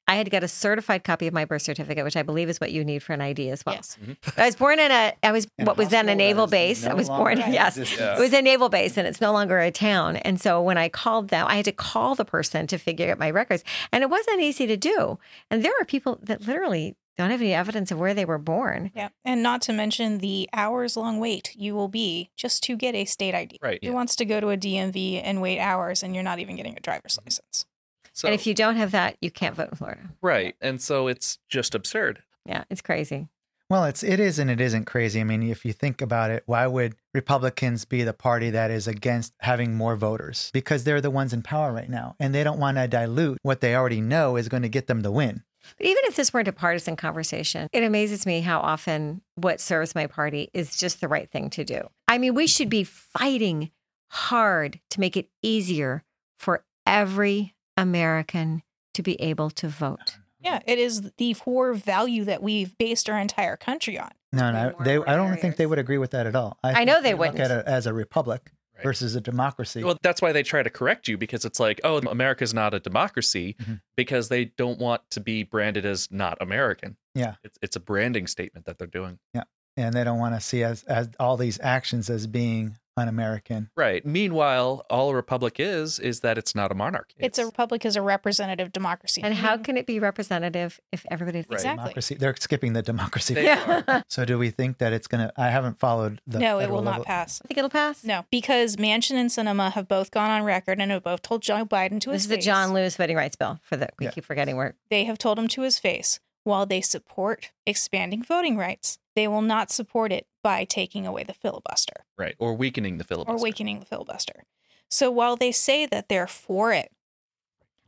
[0.06, 2.60] I had to get a certified copy of my birth certificate, which I believe is
[2.60, 3.76] what you need for an ID as well.
[3.76, 3.96] Yes.
[4.02, 4.40] Mm-hmm.
[4.40, 6.80] I was born in a, I was In what was then a naval that is
[6.82, 6.86] base.
[6.86, 7.76] I was born, in yes.
[7.78, 8.18] existence.
[8.18, 10.16] It was a naval base and it's no longer a town.
[10.16, 13.18] And so when I called them, I had to call the person to figure out
[13.18, 13.64] my records.
[13.92, 15.18] And it wasn't easy to do.
[15.50, 18.90] And there are people that literally don't have any evidence of where they were born.
[18.94, 19.08] Yeah.
[19.24, 23.04] And not to mention the hours long wait you will be just to get a
[23.04, 23.58] state ID.
[23.62, 23.82] Right.
[23.82, 26.76] Who wants to go to a DMV and wait hours and you're not even getting
[26.76, 27.66] a driver's license?
[28.14, 30.00] So, and if you don't have that, you can't vote in Florida.
[30.22, 30.54] right.
[30.60, 32.22] And so it's just absurd.
[32.46, 33.28] Yeah, it's crazy.
[33.70, 35.20] Well, it's it is and it isn't crazy.
[35.20, 38.86] I mean, if you think about it, why would Republicans be the party that is
[38.86, 40.50] against having more voters?
[40.52, 43.60] Because they're the ones in power right now, and they don't want to dilute what
[43.60, 45.42] they already know is going to get them the win.
[45.78, 49.94] But even if this weren't a partisan conversation, it amazes me how often what serves
[49.94, 51.88] my party is just the right thing to do.
[52.06, 53.70] I mean, we should be fighting
[54.10, 56.04] hard to make it easier
[56.38, 58.62] for every American
[58.94, 60.18] to be able to vote.
[60.40, 60.60] Yeah.
[60.66, 64.10] It is the core value that we've based our entire country on.
[64.32, 66.58] No, no, they, I don't think they would agree with that at all.
[66.62, 67.40] I think know they look wouldn't.
[67.40, 68.82] at it as a republic Right.
[68.82, 69.84] versus a democracy.
[69.84, 72.80] Well, that's why they try to correct you because it's like, oh, America's not a
[72.80, 73.80] democracy Mhm.
[73.96, 76.96] because they don't want to be branded as not American.
[77.14, 77.36] Yeah.
[77.44, 79.20] It's, it's a branding statement that they're doing.
[79.32, 79.44] Yeah,
[79.76, 83.70] and they don't want to see as as all these actions as being un-American.
[83.76, 84.04] Right.
[84.04, 87.14] Meanwhile, all a republic is, is that it's not a monarchy.
[87.18, 89.22] It's, a republic is a representative democracy.
[89.22, 91.46] And how can it be representative if everybody Right.
[91.50, 91.82] Exactly.
[91.84, 92.14] Democracy.
[92.16, 93.34] They're skipping the democracy.
[93.34, 94.02] They Yeah.
[94.08, 95.32] So do we think that it's gonna?
[95.36, 96.38] I haven't followed the.
[96.38, 97.40] no, it federal will not pass.
[97.44, 98.04] I think it'll pass.
[98.04, 101.64] No, because Manchin and Sinema have both gone on record and have both told Joe
[101.64, 102.36] Biden to This his is the.
[102.38, 104.12] John Lewis voting rights bill for the we Yeah.
[104.12, 106.20] keep forgetting where They have told him to his face.
[106.44, 111.34] While they support expanding voting rights, they will not support it by taking away the
[111.34, 112.36] filibuster right.
[112.38, 113.36] Or weakening the filibuster.
[113.36, 114.44] or weakening the filibuster.
[114.88, 116.92] So while they say that they're for it,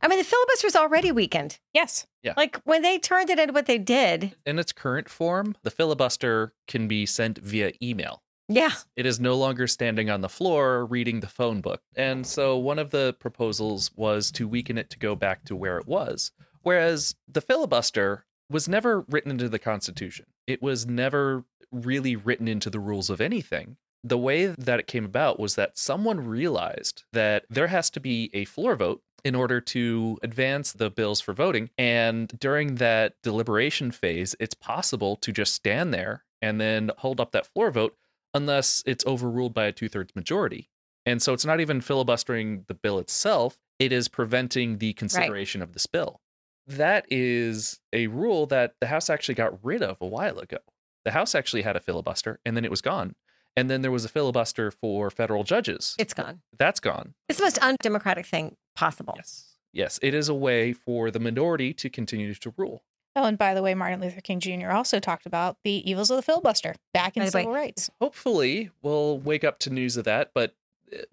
[0.01, 1.59] I mean the filibuster filibuster's already weakened.
[1.73, 2.33] yes, Yeah.
[2.35, 4.35] Like when they turned it into what they did.
[4.45, 8.21] In its current form, the filibuster can be sent via email.
[8.49, 8.71] Yeah.
[8.95, 11.81] It is no longer standing on the floor reading the phone book.
[11.95, 15.77] And so one of the proposals was to weaken it to go back to where
[15.77, 16.31] it was.
[16.61, 22.69] Whereas the filibuster was never written into the Constitution, it was never really written into
[22.69, 23.77] the rules of anything.
[24.03, 28.29] The way that it came about was that someone realized that there has to be
[28.33, 31.69] a floor vote in order to advance the bills for voting.
[31.77, 37.31] And during that deliberation phase, it's possible to just stand there and then hold up
[37.31, 37.97] that floor vote
[38.33, 40.69] unless it's overruled by a two thirds majority.
[41.05, 45.73] And so it's not even filibustering the bill itself, it is preventing the consideration of
[45.73, 46.21] this bill.
[46.67, 50.57] That is a rule that the House actually got rid of a while ago.
[51.05, 53.15] The House actually had a filibuster and then it was gone.
[53.55, 55.95] And then there was a filibuster for federal judges.
[55.97, 56.41] It's gone.
[56.57, 57.13] That's gone.
[57.29, 59.13] It's the most undemocratic thing possible.
[59.15, 59.53] Yes.
[59.73, 59.99] Yes.
[60.03, 62.83] It is a way for the minority to continue to rule.
[63.15, 64.69] Oh, and by the way, Martin Luther King Jr.
[64.71, 67.89] also talked about the evils of the filibuster back in By the way- civil rights.
[67.99, 70.53] hopefully we'll wake up to news of that but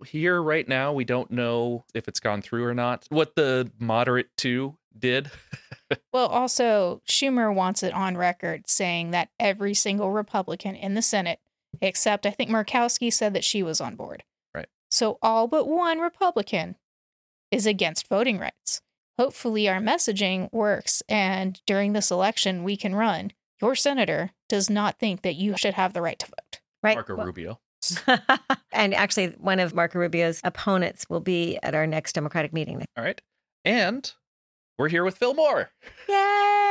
[0.07, 4.29] here right now we don't know if it's gone through or not what the moderate
[4.37, 5.31] two did
[6.13, 11.41] Well, also, Schumer wants it on record saying that every single Republican in the Senate,
[11.81, 14.25] except I think Murkowski said that she was on board.
[14.55, 14.69] Right.
[14.91, 16.77] So all but one Republican
[17.51, 18.81] is against voting rights.
[19.19, 23.33] Hopefully, our messaging works, and during this election, we can run.
[23.61, 26.61] Your senator does not think that you should have the right to vote.
[26.83, 26.97] Right.
[26.97, 27.61] marco Well- rubio
[28.73, 32.85] and actually, one of Marco Rubio's opponents will be at our next Democratic meeting.
[32.97, 33.21] all right.
[33.65, 34.13] And
[34.79, 35.71] we're here with phil moore.
[36.09, 36.65] Yay!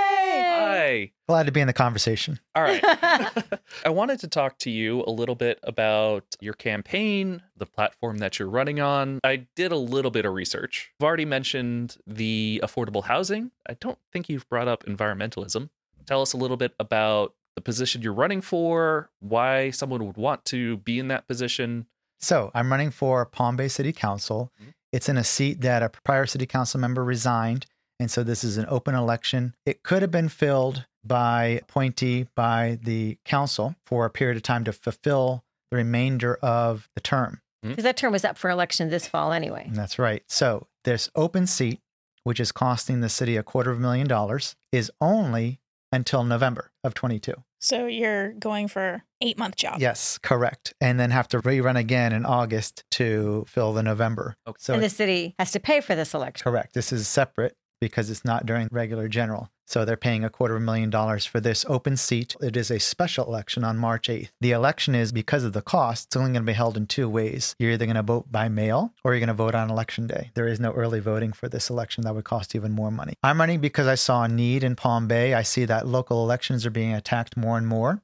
[0.73, 1.11] hi.
[1.27, 2.39] Glad to be in the conversation.
[2.55, 2.83] all right.
[3.85, 8.39] I wanted to talk to you a little bit about your campaign the platform that
[8.39, 9.19] you're running on.
[9.23, 10.91] I did a little bit of research.
[10.99, 13.51] I've already mentioned the affordable housing.
[13.67, 15.69] I don't think you've brought up environmentalism.
[16.05, 20.45] Tell us a little bit about the position you're running for, why someone would want
[20.45, 21.85] to be in that position.
[22.19, 24.51] So I'm running for Palm Bay City Council.
[24.61, 24.73] Mhm.
[24.91, 27.65] It's in a seat that a prior city council member resigned.
[27.99, 29.55] And so this is an open election.
[29.65, 34.63] It could have been filled by appointee by the council for a period of time
[34.63, 37.41] to fulfill the remainder of the term.
[37.61, 39.65] Because that term was up for election this fall anyway.
[39.67, 40.23] And that's right.
[40.27, 41.79] So this open seat,
[42.23, 45.59] which is costing the city a quarter of a million dollars, is only
[45.93, 47.33] until November of 22.
[47.59, 49.79] So you're going for eight month job.
[49.79, 50.73] Yes, correct.
[50.81, 54.35] And then have to rerun again in August to fill the November.
[54.45, 54.57] Okay.
[54.59, 56.43] So and the city has to pay for this election.
[56.43, 56.73] correct.
[56.73, 59.49] This is separate because it's not during regular general.
[59.65, 62.35] So they're paying a quarter of a million dollars for this open seat.
[62.41, 64.29] It is a special election on March 8th.
[64.41, 67.09] The election is because of the cost, it's only going to be held in two
[67.09, 67.55] ways.
[67.57, 70.31] You're either going to vote by mail or you're going to vote on election day.
[70.33, 73.13] There is no early voting for this election that would cost even more money.
[73.23, 75.33] I'm running because I saw a need in Palm Bay.
[75.33, 78.01] I see that local elections are being attacked more and more.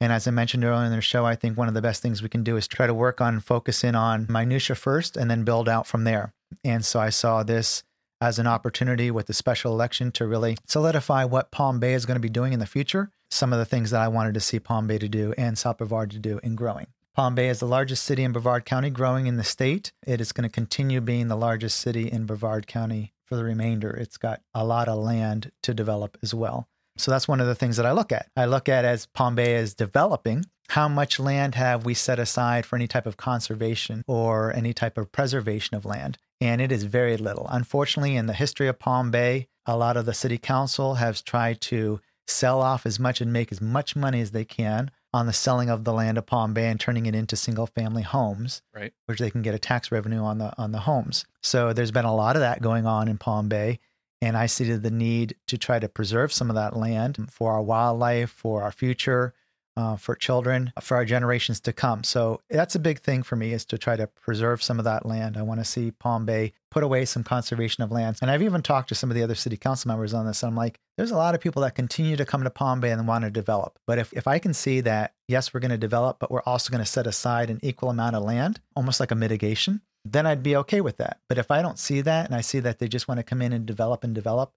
[0.00, 2.22] And as I mentioned earlier in the show, I think one of the best things
[2.22, 5.44] we can do is try to work on focus in on minutia first and then
[5.44, 6.34] build out from there.
[6.64, 7.84] And so I saw this
[8.24, 12.16] as an opportunity with the special election to really solidify what Palm Bay is going
[12.16, 14.58] to be doing in the future, some of the things that I wanted to see
[14.58, 16.86] Palm Bay to do and South Brevard to do in growing.
[17.14, 19.92] Palm Bay is the largest city in Brevard County growing in the state.
[20.06, 23.90] It is going to continue being the largest city in Brevard County for the remainder.
[23.90, 26.66] It's got a lot of land to develop as well.
[26.96, 28.30] So that's one of the things that I look at.
[28.36, 32.64] I look at as Palm Bay is developing, how much land have we set aside
[32.66, 36.18] for any type of conservation or any type of preservation of land?
[36.40, 37.46] And it is very little.
[37.50, 41.60] Unfortunately, in the history of Palm Bay, a lot of the city council has tried
[41.62, 45.32] to sell off as much and make as much money as they can on the
[45.32, 48.92] selling of the land of Palm Bay and turning it into single family homes, Right.
[49.06, 51.24] which they can get a tax revenue on the on the homes.
[51.42, 53.78] So there's been a lot of that going on in Palm Bay.
[54.20, 57.62] And I see the need to try to preserve some of that land for our
[57.62, 59.34] wildlife, for our future,
[59.76, 62.04] uh, for children, for our generations to come.
[62.04, 65.04] So that's a big thing for me is to try to preserve some of that
[65.04, 65.36] land.
[65.36, 68.20] I want to see Palm Bay put away some conservation of lands.
[68.20, 70.42] And I've even talked to some of the other city council members on this.
[70.42, 73.06] I'm like, there's a lot of people that continue to come to Palm Bay and
[73.06, 73.78] want to develop.
[73.86, 76.70] But if, if I can see that, yes, we're going to develop, but we're also
[76.70, 80.42] going to set aside an equal amount of land, almost like a mitigation, then I'd
[80.42, 81.20] be okay with that.
[81.28, 83.40] But if I don't see that and I see that they just want to come
[83.40, 84.52] in and develop and develop,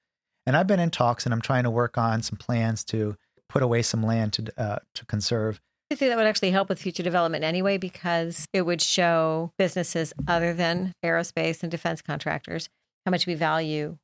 [0.45, 3.17] and I've been in talks and I'm trying to work on some plans to
[3.49, 5.59] put away some land to uh, to conserve.
[5.89, 10.13] I think that would actually help with future development anyway, because it would show businesses
[10.27, 12.67] other than aerospace and defense contractors
[13.05, 13.97] how much we value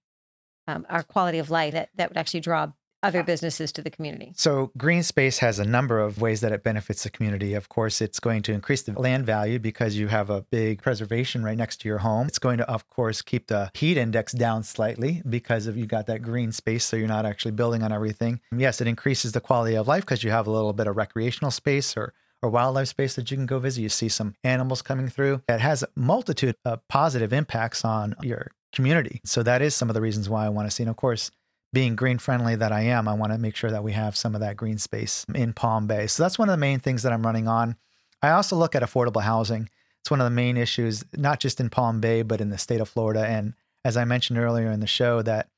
[0.68, 1.74] um, our quality of life.
[1.74, 2.72] That that would actually draw
[3.04, 4.34] other businesses to the community.
[4.36, 7.54] So, green space has a number of ways that it benefits the community.
[7.54, 11.44] Of course, it's going to increase the land value because you have a big preservation
[11.44, 12.28] right next to your home.
[12.28, 16.08] It's going to, of course, keep the heat index down slightly because of you got
[16.08, 18.40] that green space, so you're not actually building on everything.
[18.56, 21.52] Yes, it increases the quality of life because you have a little bit of recreational
[21.52, 23.82] space or or wildlife space that you can go visit.
[23.82, 25.42] You see some animals coming through.
[25.48, 29.22] It has a multitude of positive impacts on your community.
[29.24, 30.84] So that is some of the reasons why I want to see.
[30.84, 31.32] And of course,
[31.74, 34.36] being green friendly that I am, I want to make sure that we have some
[34.36, 36.08] of that green space in Palm Bay.
[36.08, 37.76] So that's one of the main things that I'm running on.
[38.22, 39.70] I also look at affordable housing.
[40.00, 42.80] It's one of the main issues, not just in Palm Bay, but in the state
[42.80, 43.26] of Florida.
[43.26, 45.50] And as I mentioned earlier in the show, that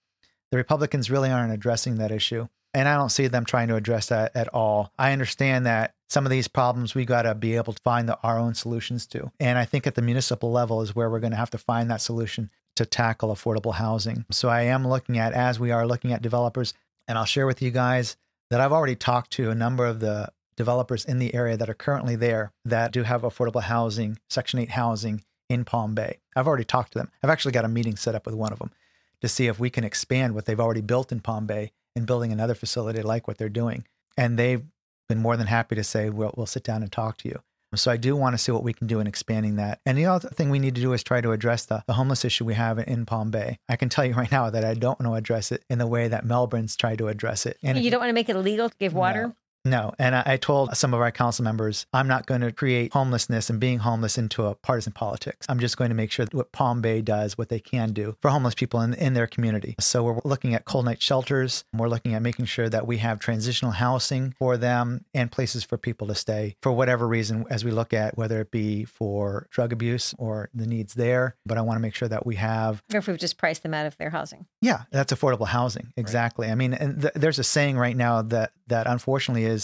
[0.51, 2.47] the Republicans really aren't addressing that issue.
[2.73, 4.91] And I don't see them trying to address that at all.
[4.97, 8.17] I understand that some of these problems we got to be able to find the,
[8.21, 9.31] our own solutions to.
[9.39, 11.89] And I think at the municipal level is where we're going to have to find
[11.89, 14.25] that solution to tackle affordable housing.
[14.31, 16.73] So I am looking at, as we are looking at developers,
[17.07, 18.17] and I'll share with you guys
[18.49, 21.73] that I've already talked to a number of the developers in the area that are
[21.73, 26.19] currently there that do have affordable housing, Section 8 housing in Palm Bay.
[26.35, 27.11] I've already talked to them.
[27.21, 28.71] I've actually got a meeting set up with one of them
[29.21, 32.31] to see if we can expand what they've already built in Palm Bay and building
[32.31, 33.85] another facility like what they're doing.
[34.17, 34.63] And they've
[35.07, 37.41] been more than happy to say, we'll, we'll sit down and talk to you.
[37.75, 39.79] So I do want to see what we can do in expanding that.
[39.85, 42.25] And the other thing we need to do is try to address the, the homeless
[42.25, 43.59] issue we have in Palm Bay.
[43.69, 45.87] I can tell you right now that I don't want to address it in the
[45.87, 47.57] way that Melbourne's tried to address it.
[47.63, 49.27] And you don't want to make it illegal to give water?
[49.27, 49.35] No.
[49.65, 49.93] No.
[49.97, 53.49] And I, I, told some of our council members, I'm not going to create homelessness
[53.49, 55.45] and being homeless into a partisan politics.
[55.49, 58.15] I'm just going to make sure that what Palm Bay does, what they can do
[58.21, 59.75] for homeless people in, in their community.
[59.79, 61.65] So we're looking at cold night shelters.
[61.73, 65.77] We're looking at making sure that we have transitional housing for them and places for
[65.77, 69.73] people to stay for whatever reason, as we look at whether it be for drug
[69.73, 71.35] abuse or the needs there.
[71.43, 72.83] But I want to make sure that we have.
[72.93, 74.45] Or if we've just priced them out of their housing.
[74.61, 75.91] Yeah, that's affordable housing.
[75.97, 76.45] Exactly.
[76.45, 76.51] Right.
[76.51, 79.54] I mean, and th- there's a saying right now that, that unfortunately is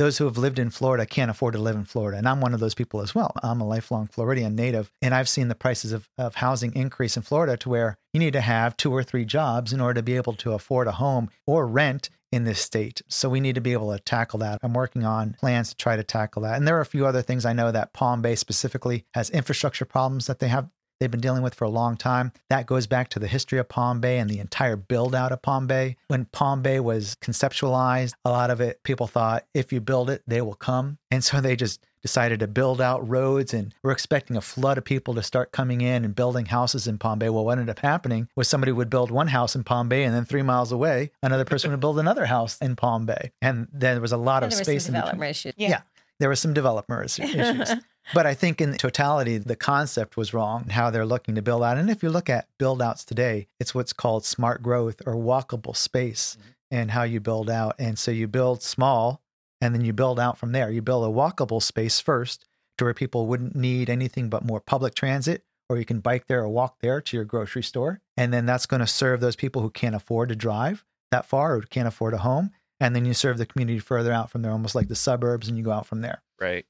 [0.00, 2.16] those who have lived in Florida can't afford to live in Florida.
[2.16, 3.32] And I'm one of those people as well.
[3.42, 7.22] I'm a lifelong Floridian native, and I've seen the prices of, of housing increase in
[7.22, 10.16] Florida to where you need to have two or three jobs in order to be
[10.16, 13.02] able to afford a home or rent in this state.
[13.08, 14.60] So we need to be able to tackle that.
[14.62, 16.56] I'm working on plans to try to tackle that.
[16.56, 19.84] And there are a few other things I know that Palm Bay specifically has infrastructure
[19.84, 22.32] problems that they have they've been dealing with for a long time.
[22.48, 25.42] That goes back to the history of Palm Bay and the entire build out of
[25.42, 25.96] Palm Bay.
[26.08, 30.22] When Palm Bay was conceptualized, a lot of it, people thought if you build it,
[30.26, 30.98] they will come.
[31.10, 34.84] And so they just decided to build out roads and we're expecting a flood of
[34.84, 37.28] people to start coming in and building houses in Palm Bay.
[37.28, 40.14] Well, what ended up happening was somebody would build one house in Palm Bay and
[40.14, 43.32] then three miles away, another person would build another house in Palm Bay.
[43.42, 45.22] And then there was a lot and of space in between.
[45.22, 45.52] Issues.
[45.56, 45.68] Yeah.
[45.68, 45.80] yeah.
[46.20, 47.72] There were some developers issues.
[48.12, 51.78] But I think in totality, the concept was wrong, how they're looking to build out.
[51.78, 55.76] And if you look at build outs today, it's what's called smart growth or walkable
[55.76, 56.50] space mm-hmm.
[56.72, 57.76] and how you build out.
[57.78, 59.22] And so you build small
[59.60, 60.70] and then you build out from there.
[60.70, 62.46] You build a walkable space first
[62.78, 66.40] to where people wouldn't need anything but more public transit, or you can bike there
[66.42, 68.00] or walk there to your grocery store.
[68.16, 71.54] And then that's going to serve those people who can't afford to drive that far
[71.54, 72.50] or can't afford a home.
[72.80, 75.56] And then you serve the community further out from there, almost like the suburbs, and
[75.58, 76.22] you go out from there.
[76.40, 76.66] Right.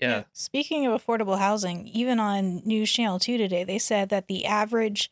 [0.00, 0.24] Yeah.
[0.32, 5.10] Speaking of affordable housing, even on News Channel 2 today, they said that the average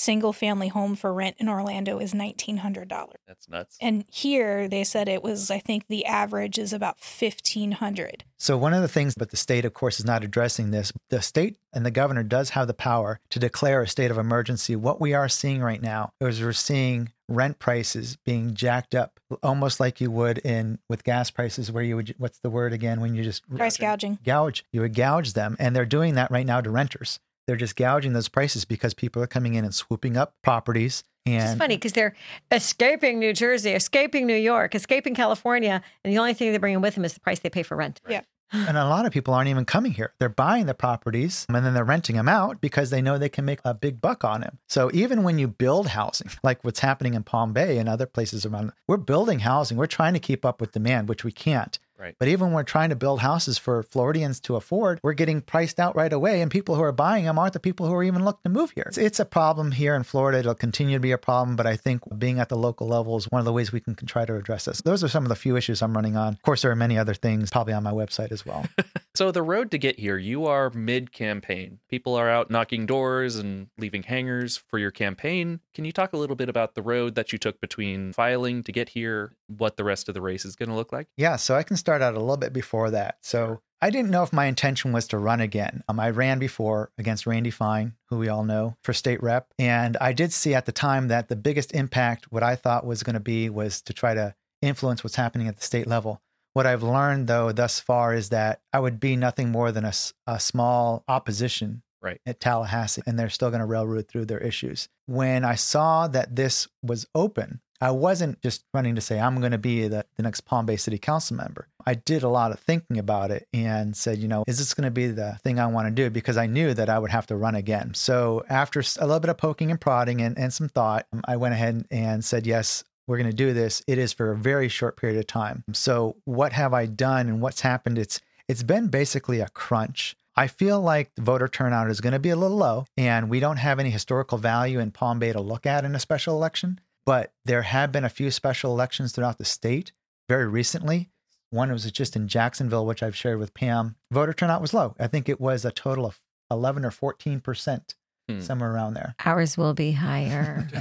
[0.00, 2.88] single family home for rent in Orlando is $1,900.
[3.28, 3.76] That's nuts.
[3.80, 8.72] And here they said it was, I think the average is about 1500 So one
[8.72, 10.92] of the things, but the state, of course, is not addressing this.
[11.10, 14.74] The state and the governor does have the power to declare a state of emergency.
[14.74, 19.80] What we are seeing right now is we're seeing rent prices being jacked up, almost
[19.80, 23.14] like you would in with gas prices, where you would what's the word again when
[23.14, 24.18] you just Price gouging.
[24.24, 27.20] gouge you would gouge them, and they're doing that right now to renters.
[27.46, 31.02] They're just gouging those prices because people are coming in and swooping up properties.
[31.26, 32.14] And It's funny because they're
[32.50, 36.94] escaping New Jersey, escaping New York, escaping California, and the only thing they're bringing with
[36.94, 38.00] them is the price they pay for rent.
[38.08, 38.22] Yeah.
[38.52, 40.12] And a lot of people aren't even coming here.
[40.18, 43.44] They're buying the properties and then they're renting them out because they know they can
[43.44, 44.58] make a big buck on them.
[44.68, 48.44] So even when you build housing, like what's happening in Palm Bay and other places
[48.44, 49.76] around, we're building housing.
[49.76, 51.78] We're trying to keep up with demand, which we can't.
[52.00, 52.16] Right.
[52.18, 55.78] But even when we're trying to build houses for Floridians to afford, we're getting priced
[55.78, 56.40] out right away.
[56.40, 58.70] And people who are buying them aren't the people who are even looking to move
[58.70, 58.86] here.
[58.86, 60.38] It's, it's a problem here in Florida.
[60.38, 61.56] It'll continue to be a problem.
[61.56, 63.94] But I think being at the local level is one of the ways we can
[63.94, 64.80] try to address this.
[64.80, 66.32] Those are some of the few issues I'm running on.
[66.32, 68.64] Of course, there are many other things probably on my website as well.
[69.20, 71.80] So the road to get here, you are mid campaign.
[71.90, 75.60] People are out knocking doors and leaving hangers for your campaign.
[75.74, 78.72] Can you talk a little bit about the road that you took between filing to
[78.72, 81.06] get here, what the rest of the race is going to look like?
[81.18, 83.16] Yeah, so I can start out a little bit before that.
[83.20, 85.84] So I didn't know if my intention was to run again.
[85.86, 89.52] Um, I ran before against Randy Fine, who we all know for state rep.
[89.58, 93.02] And I did see at the time that the biggest impact, what I thought was
[93.02, 96.22] going to be, was to try to influence what's happening at the state level.
[96.52, 99.92] What I've learned, though, thus far is that I would be nothing more than a,
[100.26, 102.18] a small opposition Right.
[102.24, 104.88] at Tallahassee, and they're still going to railroad through their issues.
[105.06, 109.52] When I saw that this was open, I wasn't just running to say, I'm going
[109.52, 111.68] to be the, the next Palm Bay City Council member.
[111.86, 114.84] I did a lot of thinking about it and said, you know, is this going
[114.84, 116.10] to be the thing I want to do?
[116.10, 117.94] Because I knew that I would have to run again.
[117.94, 121.36] So after a little bit of poking and prodding and, and some thought, um, I
[121.36, 123.82] went ahead and said, yes, we're going to do this.
[123.88, 125.64] It is for a very short period of time.
[125.72, 127.98] So what have I done and what's happened?
[127.98, 130.14] It's it's been basically a crunch.
[130.36, 133.40] I feel like the voter turnout is going to be a little low, and we
[133.40, 136.78] don't have any historical value in Palm Bay to look at in a special election.
[137.04, 139.90] But there have been a few special elections throughout the state
[140.28, 141.08] very recently.
[141.50, 143.96] One was just in Jacksonville, which I've shared with Pam.
[144.12, 144.94] Voter turnout was low.
[145.00, 147.96] I think it was a total of 11 or 14 percent,
[148.34, 148.40] Hmm.
[148.40, 149.14] somewhere around there.
[149.24, 150.68] Ours will be higher.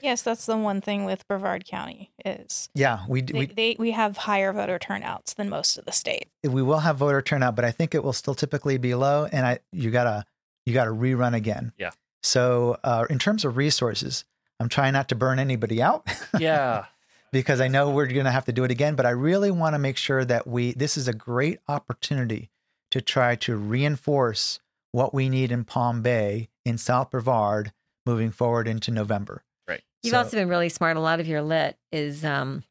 [0.00, 3.76] Yes, that's the one thing with Brevard County is Yeah, we d- they, we they
[3.80, 6.28] we have higher voter turnouts than most of the state.
[6.44, 9.44] we will have voter turnout, but I think it will still typically be low, and
[9.44, 10.24] I you gotta
[10.64, 11.72] you gotta rerun again.
[11.76, 11.90] Yeah.
[12.22, 14.24] So uh, in terms of resources,
[14.60, 16.06] I'm trying not to burn anybody out
[16.38, 16.84] yeah.
[17.32, 18.94] because I know we're gonna have to do it again.
[18.94, 22.50] But I really want to make sure that we this is a great opportunity
[22.92, 24.60] to try to reinforce
[24.98, 27.72] what we need in Palm Bay in South Brevard
[28.04, 29.44] moving forward into November.
[29.68, 29.80] Right.
[30.02, 30.96] You've So- also been really smart.
[30.96, 32.64] A lot of your lit is um,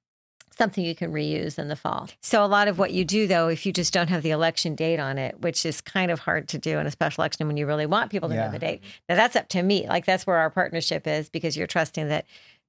[0.58, 2.10] something you can reuse in the fall.
[2.22, 4.76] So a lot of what you do, though, if you just don't have the election
[4.76, 7.56] date on it, which is kind of hard to do in a special election when
[7.56, 8.50] you really want people to know Yeah.
[8.50, 8.82] the date.
[9.08, 9.88] Now that's up to me.
[9.88, 12.26] Like that's where our partnership is because you're trusting that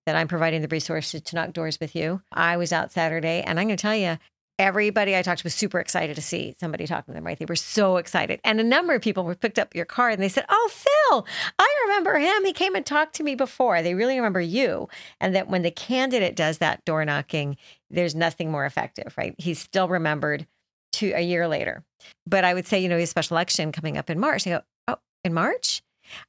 [0.06, 2.22] that I'm providing the resources to knock doors with you.
[2.32, 4.18] I was out Saturday, and I'm going to tell you.
[4.58, 7.38] Everybody I talked to was super excited to see somebody talking to them, right?
[7.38, 8.40] They were so excited.
[8.42, 11.26] And a number of people picked up your card and they said, Oh, Phil,
[11.58, 12.44] I remember him.
[12.44, 13.82] He came and talked to me before.
[13.82, 14.88] They really remember you.
[15.20, 17.56] And that when the candidate does that door knocking,
[17.88, 19.34] there's nothing more effective, right?
[19.38, 20.46] He's still remembered
[20.94, 21.84] to a year later.
[22.26, 24.44] But I would say, you know, his special election coming up in March.
[24.44, 25.82] They go, Oh, in March?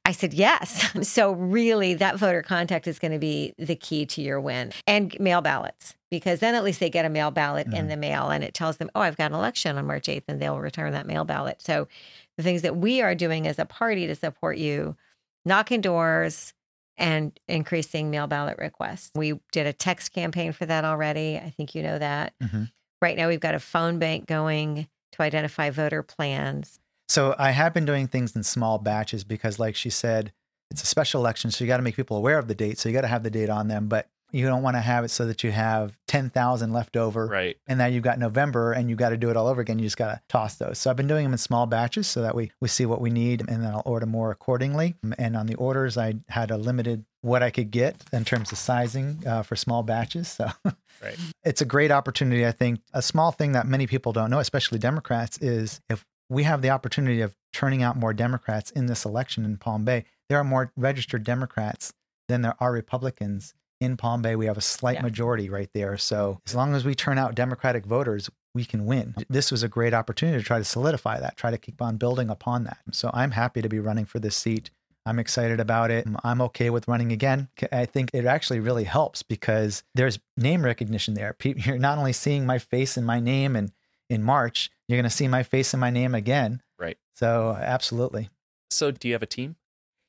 [0.04, 0.86] I said, yes.
[1.08, 5.18] So, really, that voter contact is going to be the key to your win and
[5.20, 8.44] mail ballots, because then at least they get a mail ballot in the mail and
[8.44, 11.06] it tells them, oh, I've got an election on March 8th, and they'll return that
[11.06, 11.62] mail ballot.
[11.62, 11.88] So,
[12.36, 14.96] the things that we are doing as a party to support you,
[15.44, 16.52] knocking doors
[16.96, 19.10] and increasing mail ballot requests.
[19.14, 21.38] We did a text campaign for that already.
[21.38, 22.34] I think you know that.
[22.42, 22.70] Mhm.
[23.00, 26.78] Right now, we've got a phone bank going to identify voter plans.
[27.10, 30.32] So I have been doing things in small batches because, like she said,
[30.70, 32.78] it's a special election, so you got to make people aware of the date.
[32.78, 33.88] So you got to have the date on them.
[33.88, 37.26] But You don't want to have it so that you have 10,000 left over.
[37.26, 37.56] Right.
[37.66, 39.80] And now you've got November and you got to do it all over again.
[39.80, 40.78] You just got to toss those.
[40.78, 43.10] So I've been doing them in small batches so that we, we see what we
[43.10, 44.94] need and then I'll order more accordingly.
[45.18, 48.58] And on the orders, I had a limited what I could get in terms of
[48.58, 50.28] sizing uh, for small batches.
[50.28, 50.46] So
[51.02, 51.18] Right.
[51.42, 52.46] it's a great opportunity.
[52.46, 56.44] I think a small thing that many people don't know, especially Democrats, is if we
[56.44, 60.38] have the opportunity of turning out more Democrats in this election in Palm Bay, there
[60.38, 61.92] are more registered Democrats
[62.28, 64.36] than there are Republicans in Palm Bay.
[64.36, 65.02] We have a slight Yeah.
[65.02, 65.98] majority right there.
[65.98, 69.14] So as long as we turn out Democratic voters, we can win.
[69.28, 72.30] This was a great opportunity to try to solidify that, try to keep on building
[72.30, 72.78] upon that.
[72.92, 74.70] So I'm happy to be running for this seat.
[75.06, 76.06] I'm excited about it.
[76.22, 77.48] I'm okay with running again.
[77.72, 81.34] I think it actually really helps because there's name recognition there.
[81.42, 83.72] You're not only seeing my face and my name and
[84.10, 86.60] in March, you're going to see my face and my name again.
[86.78, 86.98] Right.
[87.14, 88.28] So absolutely.
[88.70, 89.56] So, do you have a team?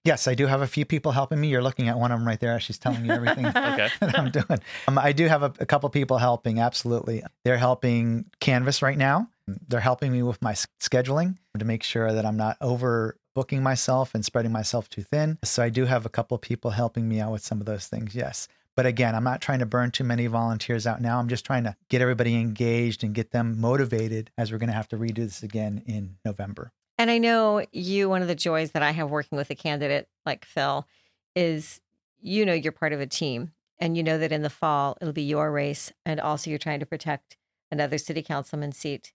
[0.04, 1.47] Yes, I do have a few people helping me.
[1.49, 2.60] You're looking at one of them right there.
[2.60, 3.89] She's telling you everything Okay.
[3.99, 4.60] that I'm doing.
[4.88, 6.60] Um, I do have a, a couple people helping.
[6.60, 7.24] Absolutely.
[7.45, 9.30] They're helping Canvass right now.
[9.68, 14.26] They're helping me with my scheduling to make sure that I'm not overbooking myself and
[14.26, 15.38] spreading myself too thin.
[15.43, 18.16] So I do have a couple people helping me out with some of those things.
[18.16, 18.47] Yes.
[18.76, 21.19] But again, I'm not trying to burn too many volunteers out now.
[21.19, 24.76] I'm just trying to get everybody engaged and get them motivated as we're going to
[24.76, 26.72] have to redo this again in November.
[26.97, 30.07] And I know you, one of the joys that I have working with a candidate
[30.26, 30.88] like Phil
[31.36, 31.82] is
[32.22, 35.13] you know you're part of a team and you know that in the fall it'll
[35.13, 35.91] be your race.
[36.05, 37.38] And also you're trying to protect
[37.72, 39.11] another city councilman seat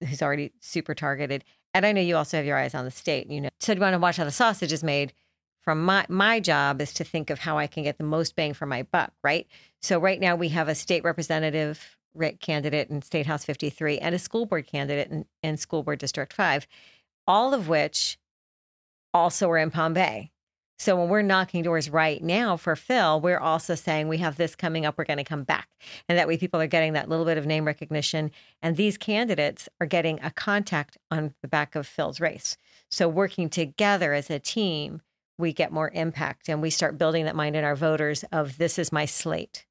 [0.00, 1.44] who's already super targeted.
[1.74, 3.48] And I know you also have your eyes on the state, you know.
[3.58, 5.12] So you want to watch how the sausage is made.
[5.62, 8.52] From my my job is to think of how I can get the most bang
[8.52, 9.46] for my buck, right?
[9.80, 11.96] So right now we have a state representative
[12.40, 16.30] candidate in State House 53 and a school board candidate in, in School Board District
[16.30, 16.66] 5
[17.26, 18.18] all of which
[19.14, 20.30] also are in Palm Bay.
[20.78, 24.56] So when we're knocking doors right now for Phil, we're also saying we have this
[24.56, 25.68] coming up, we're going to come back.
[26.08, 28.32] And that way people are getting that little bit of name recognition.
[28.60, 32.56] And these candidates are getting a contact on the back of Phil's race.
[32.90, 35.02] So working together as a team,
[35.42, 38.78] we get more impact and we start building that mind in our voters of this
[38.78, 39.66] is my slate.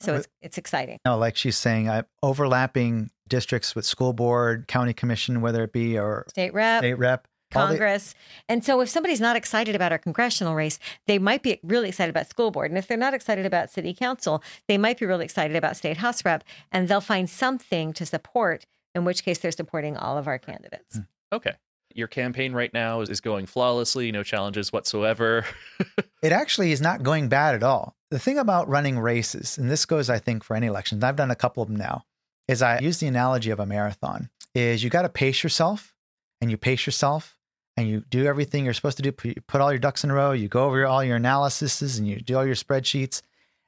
[0.00, 0.98] So it's it's exciting.
[1.04, 5.98] No, like she's saying, uh, overlapping districts with school board, county commission, whether it be
[5.98, 7.26] or State rep, state rep.
[7.54, 8.14] all the- Congress.
[8.48, 12.10] and so if somebody's not excited about our congressional race, they might be really excited
[12.10, 12.70] about school board.
[12.70, 15.96] And if they're not excited about city council, they might be really excited about state
[15.96, 20.28] house rep and they'll find something to support, in which case they're supporting all of
[20.28, 21.00] our candidates.
[21.32, 21.54] Okay.
[21.96, 25.46] Your campaign right now is, going flawlessly, no challenges whatsoever.
[26.22, 27.94] It actually is not going bad at all.
[28.10, 31.30] The thing about running races, and this goes, I think, for any election, I've done
[31.30, 32.04] a couple of them now,
[32.48, 35.94] is I use the analogy of a marathon, is you got to pace yourself
[36.40, 37.38] and you pace yourself
[37.76, 39.14] and you do everything you're supposed to do.
[39.22, 42.08] You put all your ducks in a row, you go over all your analyses and
[42.08, 43.22] you do all your spreadsheets.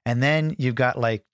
[0.04, 1.24] And then you've got like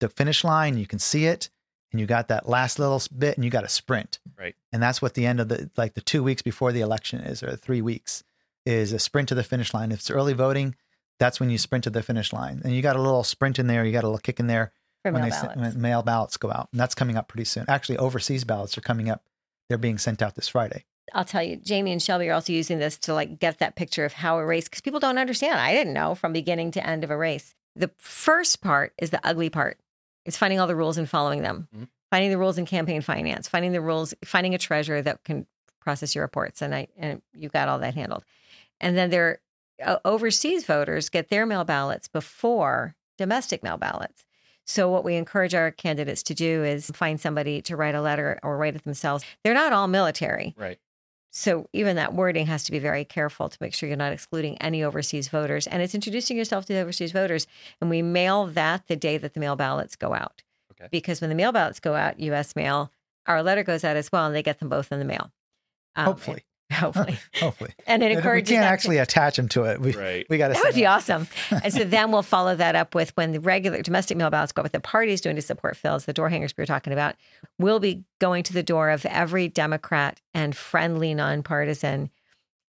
[0.00, 1.48] the finish line, you can see it,
[1.96, 4.18] and you got that last little bit and you got a sprint.
[4.38, 4.54] Right.
[4.70, 7.42] And that's what the end of the, like the two weeks before the election is,
[7.42, 8.22] or three weeks
[8.66, 9.92] is a sprint to the finish line.
[9.92, 10.74] If it's early voting,
[11.18, 12.60] that's when you sprint to the finish line.
[12.64, 14.72] And you got a little sprint in there, you got a little kick in there
[15.02, 15.56] For when mail they ballots.
[15.56, 16.68] when mail ballots go out.
[16.70, 17.64] And that's coming up pretty soon.
[17.66, 19.24] Actually, overseas ballots are coming up.
[19.70, 20.84] They're being sent out this Friday.
[21.14, 24.04] I'll tell you, Jamie and Shelby are also using this to like get that picture
[24.04, 25.58] of how a race, because people don't understand.
[25.58, 27.54] I didn't know from beginning to end of a race.
[27.74, 29.78] The first part is the ugly part.
[30.26, 31.88] It's finding all the rules and following them, Mhm.
[32.10, 35.46] finding the rules in campaign finance, finding the rules, finding a treasurer that can
[35.80, 38.24] process your reports, and I and you got all that handled.
[38.80, 39.40] And then their
[39.82, 44.24] uh, overseas voters get their mail ballots before domestic mail ballots.
[44.64, 48.40] So what we encourage our candidates to do is find somebody to write a letter
[48.42, 49.22] or write it themselves.
[49.44, 50.54] They're not all military.
[50.56, 50.78] right.
[51.38, 54.56] So even that wording has to be very careful to make sure you're not excluding
[54.56, 55.66] any overseas voters.
[55.66, 57.46] And it's introducing yourself to the overseas voters.
[57.78, 60.42] And we mail that the day that the mail ballots go out.
[60.72, 60.88] Okay.
[60.90, 62.90] Because when the mail ballots go out, US mail,
[63.26, 65.30] our letter goes out as well, and they get them both in the mail.
[65.94, 66.42] Um, Hopefully.
[66.76, 67.18] Hopefully.
[67.40, 67.72] Hopefully.
[67.86, 68.14] And it encourages.
[68.14, 69.80] we encourages can't that to- actually attach them to it.
[69.80, 70.26] We, Right.
[70.30, 71.26] we got to that would be awesome.
[71.50, 74.62] and so then we'll follow that up with when the regular domestic mail ballots go,
[74.62, 77.14] what the party's doing to support Phil's, the door hangers we were talking about.
[77.58, 82.10] We'll be going to the door of every Democrat and friendly nonpartisan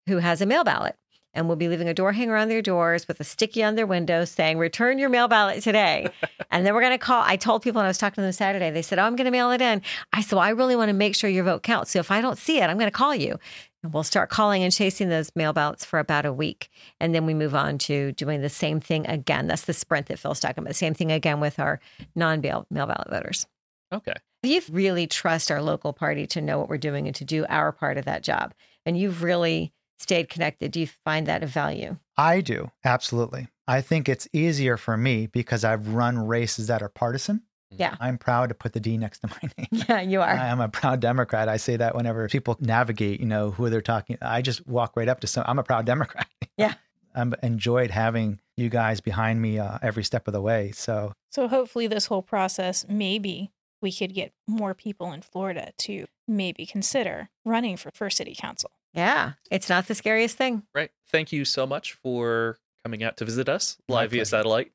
[0.06, 0.96] who has a mail ballot.
[1.34, 3.84] And we'll be leaving a door hanger on their doors with a sticky on their
[3.86, 6.08] windows saying, return your mail ballot today.
[6.50, 7.22] and then we're going to call.
[7.26, 9.26] I told people when I was talking to them Saturday, they said, oh, I'm going
[9.26, 9.82] to mail it in.
[10.14, 11.90] I said, well, I really want to make sure your vote counts.
[11.90, 13.38] So if I don't see it, I'm going to call you.
[13.86, 16.70] And we'll start calling and chasing those mail ballots for about a week.
[16.98, 19.46] And then we move on to doing the same thing again.
[19.46, 20.70] That's the sprint that Phil's talking about.
[20.70, 21.78] The same thing again with our
[22.16, 23.46] non mail ballot voters.
[23.92, 24.14] Okay.
[24.42, 27.70] You've really trust our local party to know what we're doing and to do our
[27.70, 28.54] part of that job.
[28.84, 30.72] And you've really stayed connected.
[30.72, 31.96] Do you find that of value?
[32.16, 32.72] I do.
[32.84, 33.46] Absolutely.
[33.68, 37.42] I think it's easier for me because I've run races that are partisan.
[37.70, 37.96] Yeah.
[38.00, 39.68] I'm proud to put the D next to my name.
[39.88, 40.28] Yeah, you are.
[40.30, 41.48] I am a proud Democrat.
[41.48, 44.18] I say that whenever people navigate, you know, who they're talking.
[44.22, 45.44] I just walk right up to some.
[45.46, 46.26] I'm a proud Democrat.
[46.56, 46.74] Yeah.
[47.14, 50.70] I'm enjoyed having you guys behind me uh, every step of the way.
[50.72, 53.50] So So hopefully this whole process maybe
[53.82, 58.70] we could get more people in Florida to maybe consider running for first city council.
[58.94, 60.62] Yeah, it's not the scariest thing.
[60.74, 60.90] Right.
[61.08, 64.72] Thank you so much for coming out to visit us live via satellite.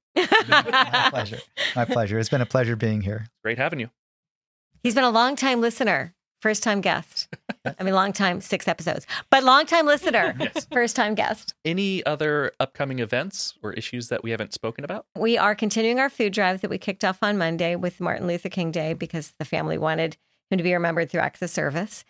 [0.50, 1.40] My pleasure.
[1.76, 2.20] My pleasure.
[2.20, 3.28] It's been a pleasure being here.
[3.44, 3.90] Great having you.
[4.84, 7.28] He's been a long time listener, first time guest.
[7.80, 10.66] I mean, long time, six episodes, but long time listener, Yes.
[10.72, 11.54] first time guest.
[11.64, 15.06] Any other upcoming events or issues that we haven't spoken about?
[15.16, 18.50] We are continuing our food drive that we kicked off on Monday with Martin Luther
[18.50, 20.18] King Day because the family wanted
[20.50, 22.04] him to be remembered through acts of service.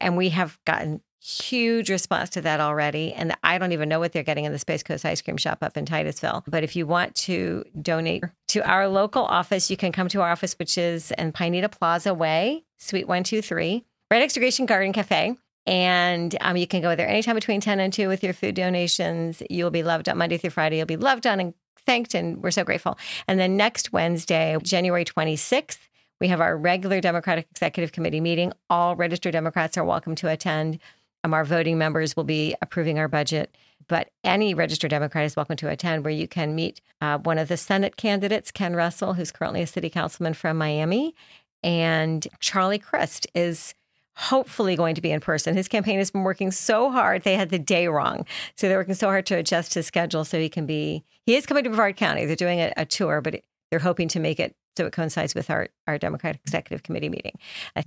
[0.00, 3.12] And we have gotten huge response to that already.
[3.12, 5.58] And I don't even know what they're getting in the Space Coast ice cream shop
[5.62, 6.44] up in Titusville.
[6.46, 10.30] But if you want to donate to our local office, you can come to our
[10.30, 15.36] office, which is in Pineda Plaza Way, Suite 123, right next to Grecian Garden Cafe.
[15.66, 19.42] And um, you can go there anytime between 10 and 2 with your food donations.
[19.50, 20.78] You'll be loved on Monday through Friday.
[20.78, 21.54] You'll be loved on and
[21.84, 22.98] thanked, and we're so grateful.
[23.26, 25.88] And then next Wednesday, January 26th,
[26.20, 28.52] we have our regular Democratic Executive Committee meeting.
[28.68, 30.78] All registered Democrats are welcome to attend.
[31.24, 33.54] Um, our voting members will be approving our budget,
[33.88, 37.48] but any registered Democrat is welcome to attend, where you can meet uh, one of
[37.48, 41.14] the Senate candidates, Ken Russell, who's currently a city councilman from Miami,
[41.62, 43.74] and Charlie Crist is
[44.14, 45.54] hopefully going to be in person.
[45.54, 47.22] His campaign has been working so hard.
[47.22, 48.26] They had the day wrong.
[48.56, 51.46] So they're working so hard to adjust his schedule so he can be, he is
[51.46, 52.26] coming to Brevard County.
[52.26, 55.50] They're doing a, a tour, but they're hoping to make it so it coincides with
[55.50, 57.32] our, our Democratic Executive Committee meeting.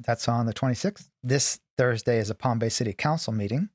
[0.06, 1.08] That's on the 26th.
[1.24, 3.70] This Thursday is a Palm Bay City Council meeting.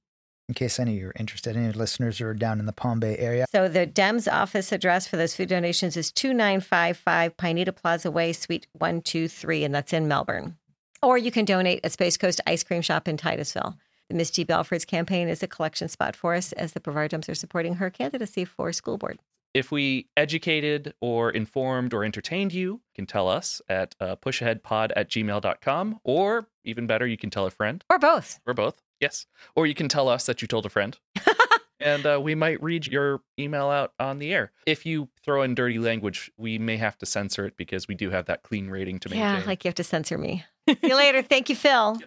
[0.49, 3.17] In case any of you are interested, any listeners are down in the Palm Bay
[3.17, 3.47] area.
[3.51, 8.67] So the Dems office address for those food donations is 2955 Pineda Plaza Way, Suite
[8.73, 10.59] 123, and that's in Melbourne.
[11.03, 13.77] Or you can donate at Space Coast Ice Cream Shop in Titusville.
[14.11, 17.35] The Misty Belford's campaign is a collection spot for us as the Brevard Dems are
[17.35, 19.19] supporting her candidacy for school board.
[19.57, 24.93] If we educated or informed or entertained you, you can tell us at uh, pushaheadpod
[24.95, 26.01] at gmail.com.
[26.05, 28.39] Or even better, you can tell a friend Or both.
[28.47, 28.83] or both.
[29.01, 29.25] Yes.
[29.55, 30.99] Or you can tell us that you told a friend.
[31.81, 34.53] and uh, we might read your email out on the air.
[34.67, 38.11] If you throw in dirty language, we may have to censor it because we do
[38.11, 39.41] have that clean rating to maintain.
[39.41, 40.45] Yeah, like you have to censor me.
[40.69, 41.23] See you later.
[41.23, 41.99] Thank you, Phil.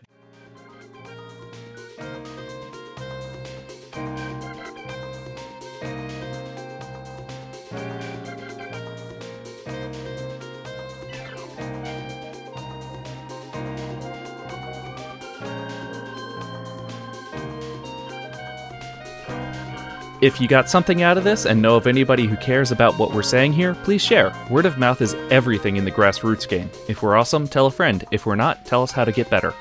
[20.22, 23.14] If you got something out of this and know of anybody who cares about what
[23.14, 24.36] we're saying here, please share.
[24.50, 26.70] Word of mouth is everything in the grassroots game.
[26.90, 28.04] If we're awesome, tell a friend.
[28.12, 29.54] If we're not, tell us how to get better.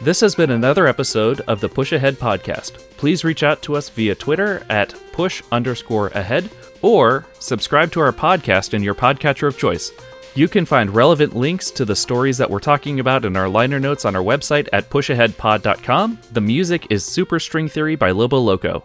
[0.00, 2.78] This has been another episode of the Push Ahead podcast.
[2.96, 6.48] Please reach out to us via Twitter at push underscore ahead
[6.80, 9.92] or subscribe to our podcast in your podcatcher of choice.
[10.34, 13.80] You can find relevant links to the stories that we're talking about in our liner
[13.80, 16.18] notes on our website at pushaheadpod.com.
[16.32, 18.84] The music is Super String Theory by Lobo Loco.